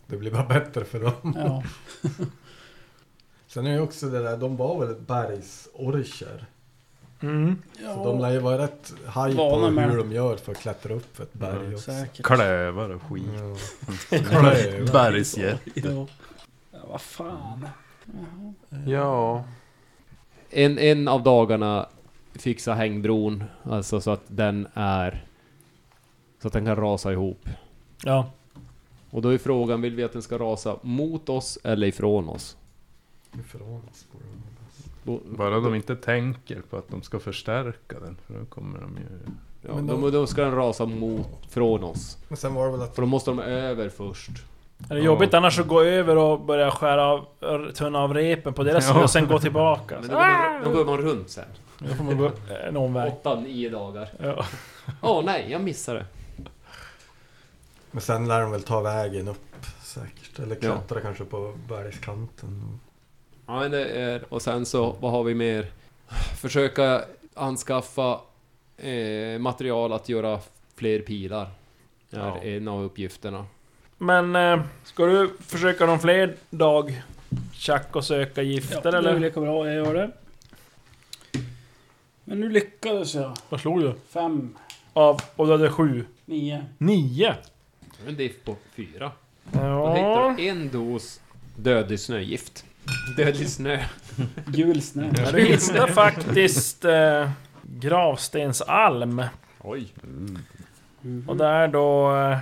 [0.07, 1.35] Det blir bara bättre för dem.
[1.37, 1.63] Ja.
[3.47, 6.47] Sen är det ju också det där, de var väl bergsorcher?
[7.25, 7.63] Mm.
[7.79, 10.95] Så de lär ju vara rätt haj på med hur de gör för att klättra
[10.95, 11.91] upp för ett berg också.
[11.91, 12.27] Säkert.
[12.27, 13.25] Klövar och skit.
[14.11, 14.19] Ja.
[14.93, 15.61] Bergsjätt.
[15.75, 16.07] Ja.
[16.71, 17.69] ja, vad fan.
[18.87, 19.45] Ja.
[20.51, 21.87] En, en av dagarna
[22.33, 25.27] fixa hängbron, alltså så att den är...
[26.43, 27.49] Så att den kan rasa ihop.
[28.05, 28.31] Ja.
[29.11, 32.57] Och då är frågan, vill vi att den ska rasa mot oss eller ifrån oss?
[33.41, 34.07] Ifrån oss
[35.25, 38.17] Bara de inte tänker på att de ska förstärka den.
[38.27, 39.33] För då kommer de ju...
[39.63, 42.19] ja, Men då, de- då ska den rasa mot, från oss.
[42.29, 44.31] Men sen var det väl att För då måste de över först.
[44.91, 47.27] Är det jobbigt annars att gå över och börja skära av,
[47.75, 50.01] tunna av repen på deras sida och sen gå tillbaka?
[50.01, 51.45] Men då går, man, då går man runt sen.
[51.79, 52.31] Då får man gå
[52.69, 53.13] en omväg.
[53.13, 54.09] Åtta, nio dagar.
[54.23, 54.45] Ja.
[55.01, 56.07] Åh nej, jag missade.
[57.91, 60.39] Men sen lär de väl ta vägen upp säkert.
[60.39, 62.81] Eller klättra kanske på bergskanten.
[63.47, 64.25] Ja, men det är...
[64.29, 65.67] Och sen så, vad har vi mer?
[66.41, 68.21] Försöka anskaffa
[68.77, 70.41] eh, material att göra
[70.77, 71.51] fler pilar.
[72.11, 72.39] Det är Ja.
[72.43, 73.47] en av uppgifterna.
[73.99, 77.03] Men eh, ska du försöka någon fler dag
[77.53, 79.21] tjack och söka Ja, gifter det är väl eller?
[79.21, 80.11] lika bra, jag gör det.
[82.25, 83.33] Men nu lyckades jag.
[83.49, 83.95] Vad slog du?
[84.09, 84.57] Fem,
[84.93, 86.05] Av, och du hade sju?
[86.25, 86.65] nio.
[86.79, 87.35] Nio?
[88.07, 89.13] En diff på fyra.
[89.53, 90.35] Då hittar Ja.
[90.39, 91.21] du en dos
[91.57, 92.65] dödlig snögift.
[93.17, 93.79] Dödlig snö.
[94.47, 95.03] Gul snö.
[95.37, 97.31] Hittar faktiskt eh,
[97.63, 99.23] gravstensalm.
[99.61, 99.89] Oj.
[100.03, 101.29] Mhm.
[101.29, 102.39] Och det är då eh,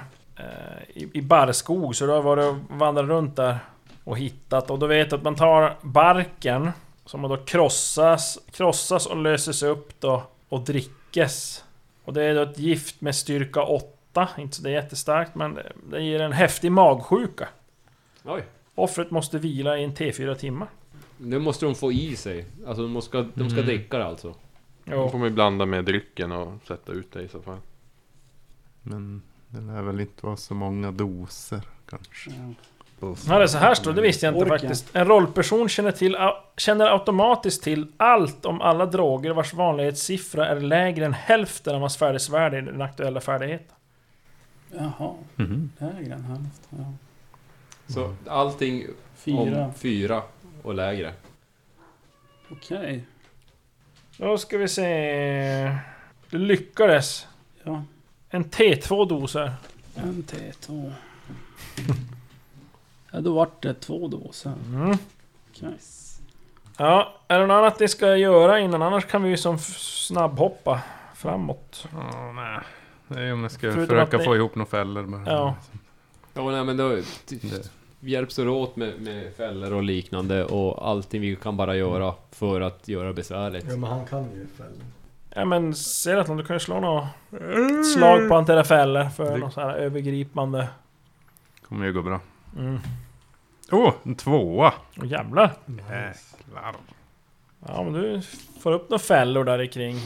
[0.95, 3.59] i, i barrskog, så har varit och vandrat runt där
[4.05, 4.70] och hittat.
[4.70, 6.70] Och då vet du att man tar barken
[7.07, 11.64] som då krossas, krossas och löses upp då och drickes.
[12.05, 15.55] Och det är då ett gift med styrka 8, inte så det är jättestarkt men
[15.55, 17.49] det- det ger en häftig magsjuka.
[18.24, 18.43] Oj.
[18.74, 20.68] Offret måste vila i en T4 timmar.
[21.18, 22.46] Nu måste de få i sig.
[22.66, 23.66] Alltså de ska, de ska Mm.
[23.66, 24.34] dricka det alltså.
[24.84, 27.58] Då får man ju blanda med drycken och sätta ut det i så fall.
[28.82, 31.60] Men det lär väl inte vara så många doser
[31.90, 32.30] kanske.
[32.30, 32.54] Ja.
[33.28, 34.58] Ja, det är så här står det, visste jag inte Orken.
[34.58, 34.96] faktiskt.
[34.96, 36.16] En rollperson känner, till,
[36.56, 41.96] känner automatiskt till allt om alla droger vars vanlighetssiffra är lägre än hälften av hans
[41.96, 43.76] färdighetsvärde i den aktuella färdigheten.
[44.78, 45.70] Jaha, Mhm.
[45.78, 46.78] lägre än hälften.
[46.78, 46.84] Ja.
[47.87, 49.64] Så allting Fyra.
[49.64, 50.22] om fyra
[50.62, 51.12] och lägre.
[52.51, 53.05] Okej.
[54.16, 55.78] Då ska vi se...
[56.30, 57.26] Du lyckades.
[57.62, 57.85] Ja,
[58.30, 59.53] En T2 doser.
[59.95, 60.93] en T2.
[63.11, 64.53] Ja, då vart det två doser.
[64.66, 64.97] Mm.
[65.51, 65.72] Okej.
[66.76, 68.83] Ja, är det något annat ni ska göra innan?
[68.83, 70.83] Annars kan vi ju som f- snabbhoppa
[71.14, 71.89] framåt.
[71.93, 72.59] Ja, nej.
[73.09, 75.22] Det är om jag ska Förutom försöka ni- få ihop några fällor bara.
[75.26, 75.55] Ja.
[76.35, 76.89] Ja nej men då
[77.28, 77.70] Det-
[78.01, 82.61] hjälps vi åt med, med fällor och liknande och allting vi kan bara göra för
[82.61, 83.64] att göra besvärligt.
[83.68, 84.85] Ja men han kan ju fälla.
[85.35, 89.55] Ja men ser att du kan ju slå något slag på antirafäller för Det- något
[89.55, 90.68] så här övergripande...
[91.68, 92.20] kommer ju gå bra.
[92.59, 92.78] Mm.
[93.70, 94.72] Åh, en tvåa!
[95.01, 95.53] Åh jävlar!
[95.66, 96.74] Jäklar.
[97.68, 98.20] Ja men du
[98.62, 99.97] får upp några fällor där i kring.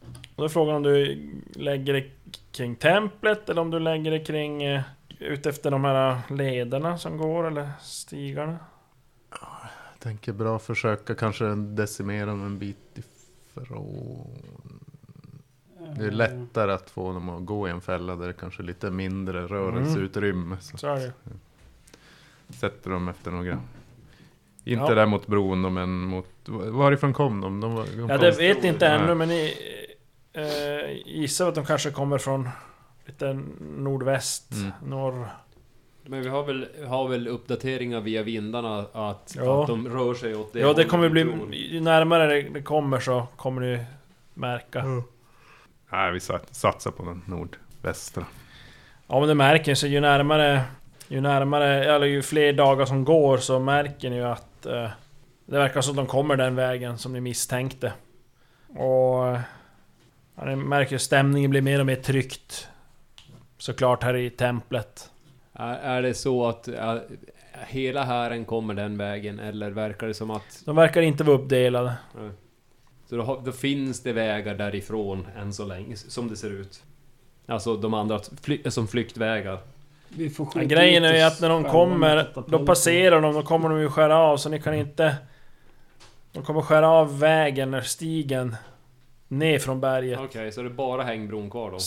[0.00, 1.16] Och då är frågan om du
[1.54, 2.04] lägger det
[2.52, 4.62] kring templet eller om du lägger det kring...
[5.20, 8.58] Eh, ut efter de här lederna som går eller stigarna.
[9.30, 12.98] Jag tänker bra försöka kanske decimera dem en bit
[13.56, 14.26] ifrån.
[15.96, 18.64] Det är lättare att få dem att gå i en fälla där det kanske är
[18.64, 20.56] lite mindre rörelseutrymme.
[20.60, 21.12] Så Så är det
[22.54, 23.60] sätter de efter några.
[24.64, 24.94] Inte Ja.
[24.94, 26.28] där mot bron då, men mot...
[26.46, 27.60] Varifrån kom de?
[27.60, 29.54] de, var, de Ja det vet ni inte ännu men ni
[30.32, 32.48] eh, gissar att de kanske kommer från
[33.06, 34.70] lite nordväst, Mm.
[34.86, 35.28] norr.
[36.06, 39.62] Men vi har väl, har väl uppdateringar via vindarna att, Ja.
[39.62, 41.20] att de rör sig åt det Ja det kommer bli...
[41.72, 43.84] Ju närmare det, kommer så kommer ni
[44.34, 44.84] märka.
[45.92, 48.24] Nej, vi sat- satsar på den nordvästra.
[49.06, 50.60] Ja men det märker sig ju närmare
[51.08, 54.88] ju närmare, eller ju fler dagar som går så märker ni ju att eh,
[55.46, 57.92] det verkar som att de kommer den vägen som ni misstänkte.
[58.76, 59.28] Och...
[59.28, 59.40] eh,
[60.36, 62.68] Ja, ni märker att stämningen blir mer och mer tryckt.
[63.58, 65.10] Såklart här i templet.
[65.52, 66.96] Är, är det så att äh,
[67.66, 70.62] hela hären kommer den vägen, eller verkar det som att...
[70.64, 71.94] De verkar inte vara uppdelade.
[73.06, 76.82] Så då, då finns det vägar därifrån än så länge, som det ser ut.
[77.46, 79.58] Alltså de andra fly, som flyktvägar.
[80.08, 83.68] Vi får Ja, grejen är ju att när de kommer, då passerar de, då kommer
[83.68, 85.16] de ju skära av så ni kan inte...
[86.32, 88.56] De kommer skära av vägen, eller stigen,
[89.28, 90.20] ner från berget.
[90.20, 91.78] Okej, så det är bara hängbron kvar då?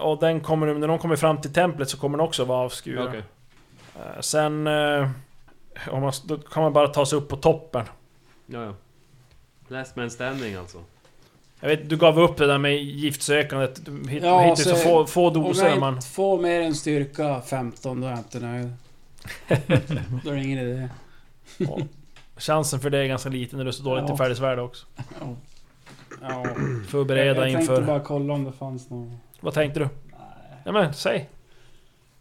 [0.00, 3.08] Och den kommer, när de kommer fram till templet så kommer den också vara avskuren.
[3.08, 3.22] Okej.
[3.96, 4.66] Eh, Sen...
[4.66, 5.08] eh,
[5.90, 7.84] Om man, då kan man bara ta sig upp på toppen.
[8.46, 8.74] Ja, ja.
[9.68, 10.78] Last man standing alltså.
[11.60, 13.84] Jag vet, du gav upp det där med giftsökandet.
[13.86, 15.94] Du hitt, Ja, hittar så så- få, få Om doser jag när man...
[15.94, 18.72] inte får mer än styrka 15 då är jag inte nöjd.
[20.24, 20.88] då är det ingen idé.
[21.58, 21.78] Ja.
[22.36, 24.14] Chansen för det är ganska liten när du är så dåligt Ja.
[24.14, 24.86] i färdighetsvärde också.
[25.20, 25.34] Ja.
[26.22, 26.44] Ja.
[26.88, 27.66] Förbereda jag, jag inför...
[27.76, 29.12] tänkte bara kolla om det fanns något.
[29.40, 29.88] Vad tänkte du?
[30.64, 31.28] Ja men, säg.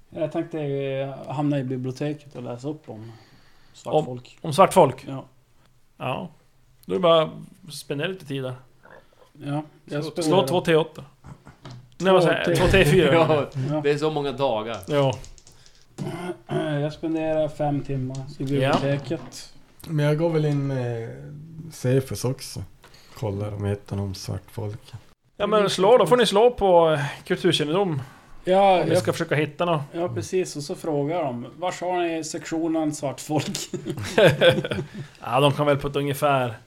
[0.10, 3.12] Jag tänkte eh, hamna i biblioteket och läsa upp om
[3.74, 4.38] svart Om- folk.
[4.42, 5.06] Om svart folk?
[5.08, 5.26] Ja.
[5.98, 6.30] Ja.
[6.86, 8.56] Då är det bara att spendera lite tid där.
[9.34, 11.04] Ja, jag Slå, spenderar- slå två T8.
[11.98, 12.58] Nej vad säger jag?
[12.58, 13.14] Två T4.
[13.14, 13.82] ja, Ja.
[13.82, 14.78] det är så många dagar.
[14.88, 15.14] Ja.
[16.82, 19.54] Jag spenderar fem timmar i biblioteket.
[19.88, 21.10] Men jag går väl in med
[21.72, 22.64] Cephus också.
[23.18, 24.94] Kollar om jag hittar någon svart folk.
[25.38, 28.02] Ja men slå då, får ni slå på eh, kulturkännedom.
[28.44, 29.82] Ja, Om ni jag, ska försöka hitta något.
[29.92, 30.56] ja, precis.
[30.56, 31.48] Och så frågar de.
[31.58, 33.58] Var har ni sektionen svart folk?
[35.22, 36.58] Ja de kan väl på ett ungefär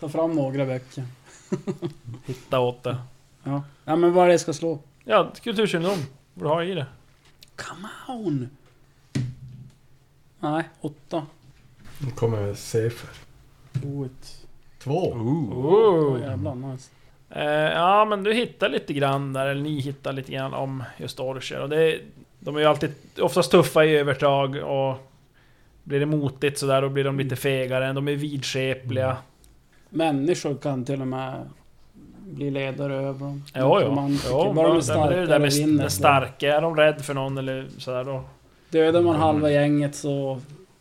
[0.00, 1.04] Ta fram några böcker.
[2.26, 2.96] hitta åt det.
[3.42, 3.62] Ja.
[3.84, 4.78] ja, men vad är det jag ska slå?
[5.04, 5.98] Ja, kulturkännedom.
[6.34, 6.86] Vad du har i det.
[7.56, 8.48] Come on!
[10.40, 11.26] Nej, åtta.
[11.98, 12.52] Nu kommer.
[13.84, 14.46] Oh, ett.
[14.78, 15.12] Två.
[15.12, 16.90] Oh, jävlar, nice.
[17.34, 21.20] Eh, ja men du hittar lite grann där, eller ni hittar lite grann om just
[21.20, 21.60] orcher.
[21.60, 21.98] Och det,
[22.38, 24.96] de är ju alltid oftast tuffa i övertag och
[25.84, 27.92] blir det motigt sådär då blir de lite fegare.
[27.92, 29.16] De är vidskepliga.
[29.88, 31.34] Människor kan till och med
[32.20, 33.44] bli ledare över dem.
[33.54, 33.86] Jo, jo.
[33.86, 34.30] Romantiker.
[34.30, 35.88] jo Bara de är men det är det där med vinner.
[35.88, 36.56] starka.
[36.56, 38.24] Är de rädd för någon eller sådär då?
[38.70, 40.40] Dödar man halva gänget så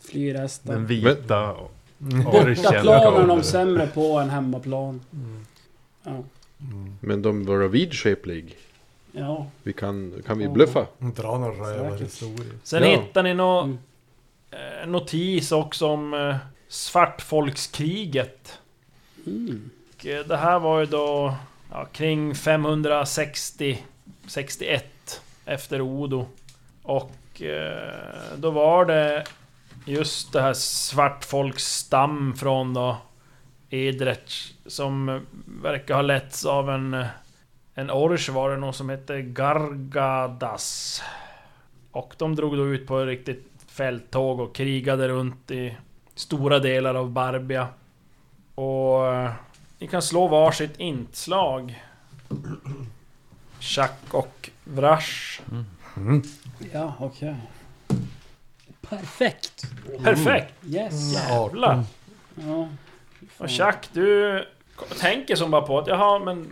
[0.10, 0.74] flyr resten.
[0.74, 1.56] Den vita
[1.97, 5.02] Bortaplanen är de sämre på än hemmaplan.
[6.04, 6.12] Ja.
[6.99, 8.57] Men de var vidskeplig.
[9.12, 9.47] ja.
[9.64, 10.88] Vi kan, kan vi bluffa?
[10.97, 11.68] Dra någon Säkert.
[11.82, 12.53] rövarhistoria.
[12.64, 12.89] Sen Ja.
[13.01, 13.78] hittar ni nå Mm.
[14.51, 16.36] eh, notis också om eh,
[16.68, 18.59] svartfolkskriget.
[19.26, 19.70] Mm.
[19.97, 21.36] Och, eh, det här var ju då
[21.72, 23.84] ja, kring 560
[24.28, 26.26] 61 efter Odo.
[26.84, 27.12] Och
[28.38, 29.24] då var det
[29.86, 32.97] just det här svartfolksstam från då
[33.72, 37.05] Edrech som verkar ha letts av en
[37.76, 41.01] en orch var det någon som hette Gargadas.
[41.91, 45.78] Och de drog då ut på ett riktigt fälttåg och krigade runt i
[46.15, 47.67] stora delar av Barbia.
[48.55, 49.32] Och eh,
[49.80, 51.84] ni kan slå varsitt intslag.
[53.59, 55.41] Chack och Vrash.
[56.72, 57.36] Ja, okej.
[58.82, 59.65] Perfekt!
[60.03, 60.53] Perfekt!
[60.65, 61.13] Yes!
[61.13, 61.84] Jävlar!
[62.36, 62.67] Ja.
[63.38, 64.39] Och Chack, du
[64.99, 66.47] tänker som bara på att jaha, men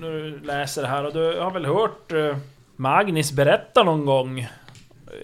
[0.00, 2.36] du läser det här och du har väl hört eh,
[2.76, 4.46] Magnus berätta någon gång eh,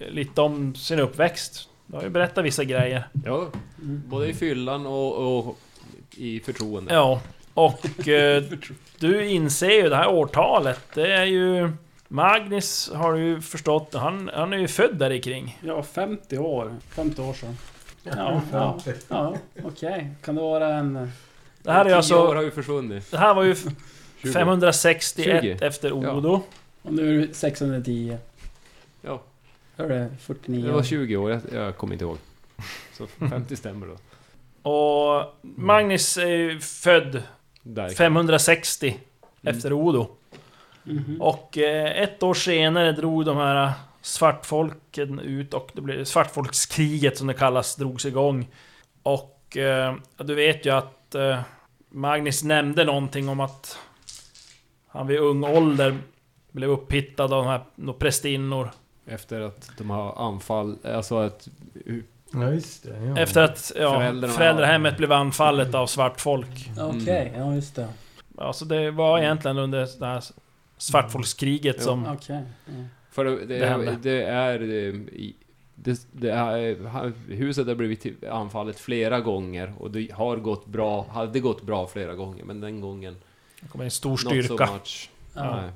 [0.09, 1.69] lite om sin uppväxt.
[1.87, 3.09] Du har ju berättat vissa grejer.
[3.25, 3.47] Ja,
[4.07, 5.59] både i fyllan och, och
[6.17, 6.95] i förtroende.
[6.95, 7.21] Ja,
[7.55, 8.43] och eh,
[8.99, 10.81] du inser ju det här årtalet.
[10.95, 11.71] Det är ju...
[12.09, 15.59] Magnus har du ju förstått, han, han är ju född där kring.
[15.65, 16.77] Ja, 50 år.
[16.91, 17.57] 50 år sedan.
[18.17, 18.79] Ja, ja,
[19.09, 20.11] ja okej.
[20.25, 21.13] Kan det vara en...
[21.63, 22.15] Det här är alltså...
[22.29, 23.11] år har ju försvunnit.
[23.11, 23.65] Det här var ju f-
[24.23, 24.33] 20.
[24.33, 25.59] 561 20.
[25.61, 25.95] efter Ja.
[26.13, 26.43] Odo.
[26.83, 28.17] Och nu är det 610.
[29.03, 29.23] Ja,
[29.77, 30.83] är det 49 det var år.
[30.83, 32.19] 20 år, jag, jag kommer inte ihåg.
[32.97, 33.97] Så 50 stämmer då.
[34.71, 37.23] Och Magnus är ju född
[37.63, 37.89] Där.
[37.89, 38.97] 560
[39.43, 40.07] efter Odo.
[40.85, 41.21] Mhm.
[41.21, 43.73] Och eh, ett år senare drog de här
[44.07, 48.49] svartfolken ut och det blev svartfolkskriget som det kallas, drogs igång.
[49.03, 51.41] Och eh, du vet ju att eh,
[51.91, 53.79] Magnus nämnde någonting om att
[54.89, 55.99] han vid ung ålder
[56.53, 58.71] blev upphittad av de här några prästinnor.
[59.07, 61.49] Efter att de har anfall, alltså att...
[62.33, 62.97] Ja, just det.
[63.05, 63.19] Ja.
[63.19, 66.71] Efter att ja, Föräldrarna- föräldrahemmet blev anfallet av svartfolk.
[66.81, 67.89] Okej, ja just det.
[68.39, 70.23] Ja, så det var egentligen under det här
[70.79, 71.83] svartfolkskriget Ja.
[71.85, 72.07] som...
[72.07, 72.43] Okej.
[72.67, 72.73] ja.
[73.17, 73.97] För det, det, Det hände.
[74.03, 74.61] det är...
[74.89, 74.95] eh,
[75.79, 81.07] det, det är, ha- huset har blivit anfallet flera gånger och det har gått bra,
[81.11, 83.17] hade gått bra flera gånger men den gången
[83.61, 84.73] Det kommer en stor not so styrka.
[84.73, 85.11] much.
[85.35, 85.57] Ja.
[85.61, 85.71] Nej.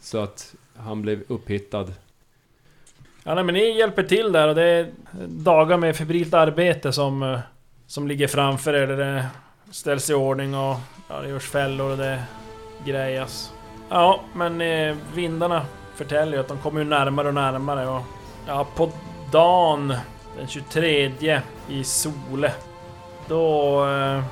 [0.00, 1.92] Så att han blev upphittad.
[3.24, 4.90] Ja, nej, men ni hjälper till där och det är
[5.28, 7.38] dagar med febrilt arbete som, eh,
[7.86, 8.86] som ligger framför er.
[8.86, 9.26] Där det
[9.70, 10.76] ställs i ordning och
[11.08, 12.22] ja, det görs fällor och det
[12.86, 13.52] grejas.
[13.88, 15.66] Ja, men eh, vindarna
[16.00, 18.02] förtäljer ju att de kommer ju närmare och närmare och
[18.46, 18.90] ja, på
[19.32, 19.94] dagen
[20.36, 21.12] den 23
[21.68, 22.52] i Sole
[23.28, 24.24] då eh,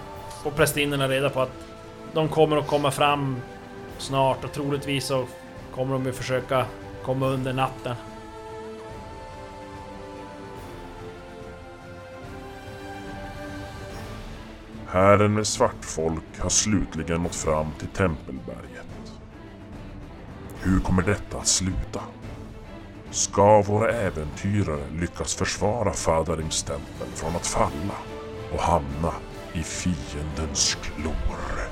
[0.42, 1.52] får prästinnorna reda på att
[2.12, 3.36] de kommer att komma fram
[3.98, 5.26] snart och troligtvis så
[5.74, 6.66] kommer de ju försöka
[7.04, 7.94] komma under natten.
[14.86, 18.77] Hären med svartfolk har slutligen nått fram till Tempelberget.
[20.62, 22.00] Hur kommer detta att sluta?
[23.10, 27.94] Ska våra äventyrare lyckas försvara Fadarings tempel från att falla
[28.52, 29.12] och hamna
[29.52, 31.67] i fiendens klor?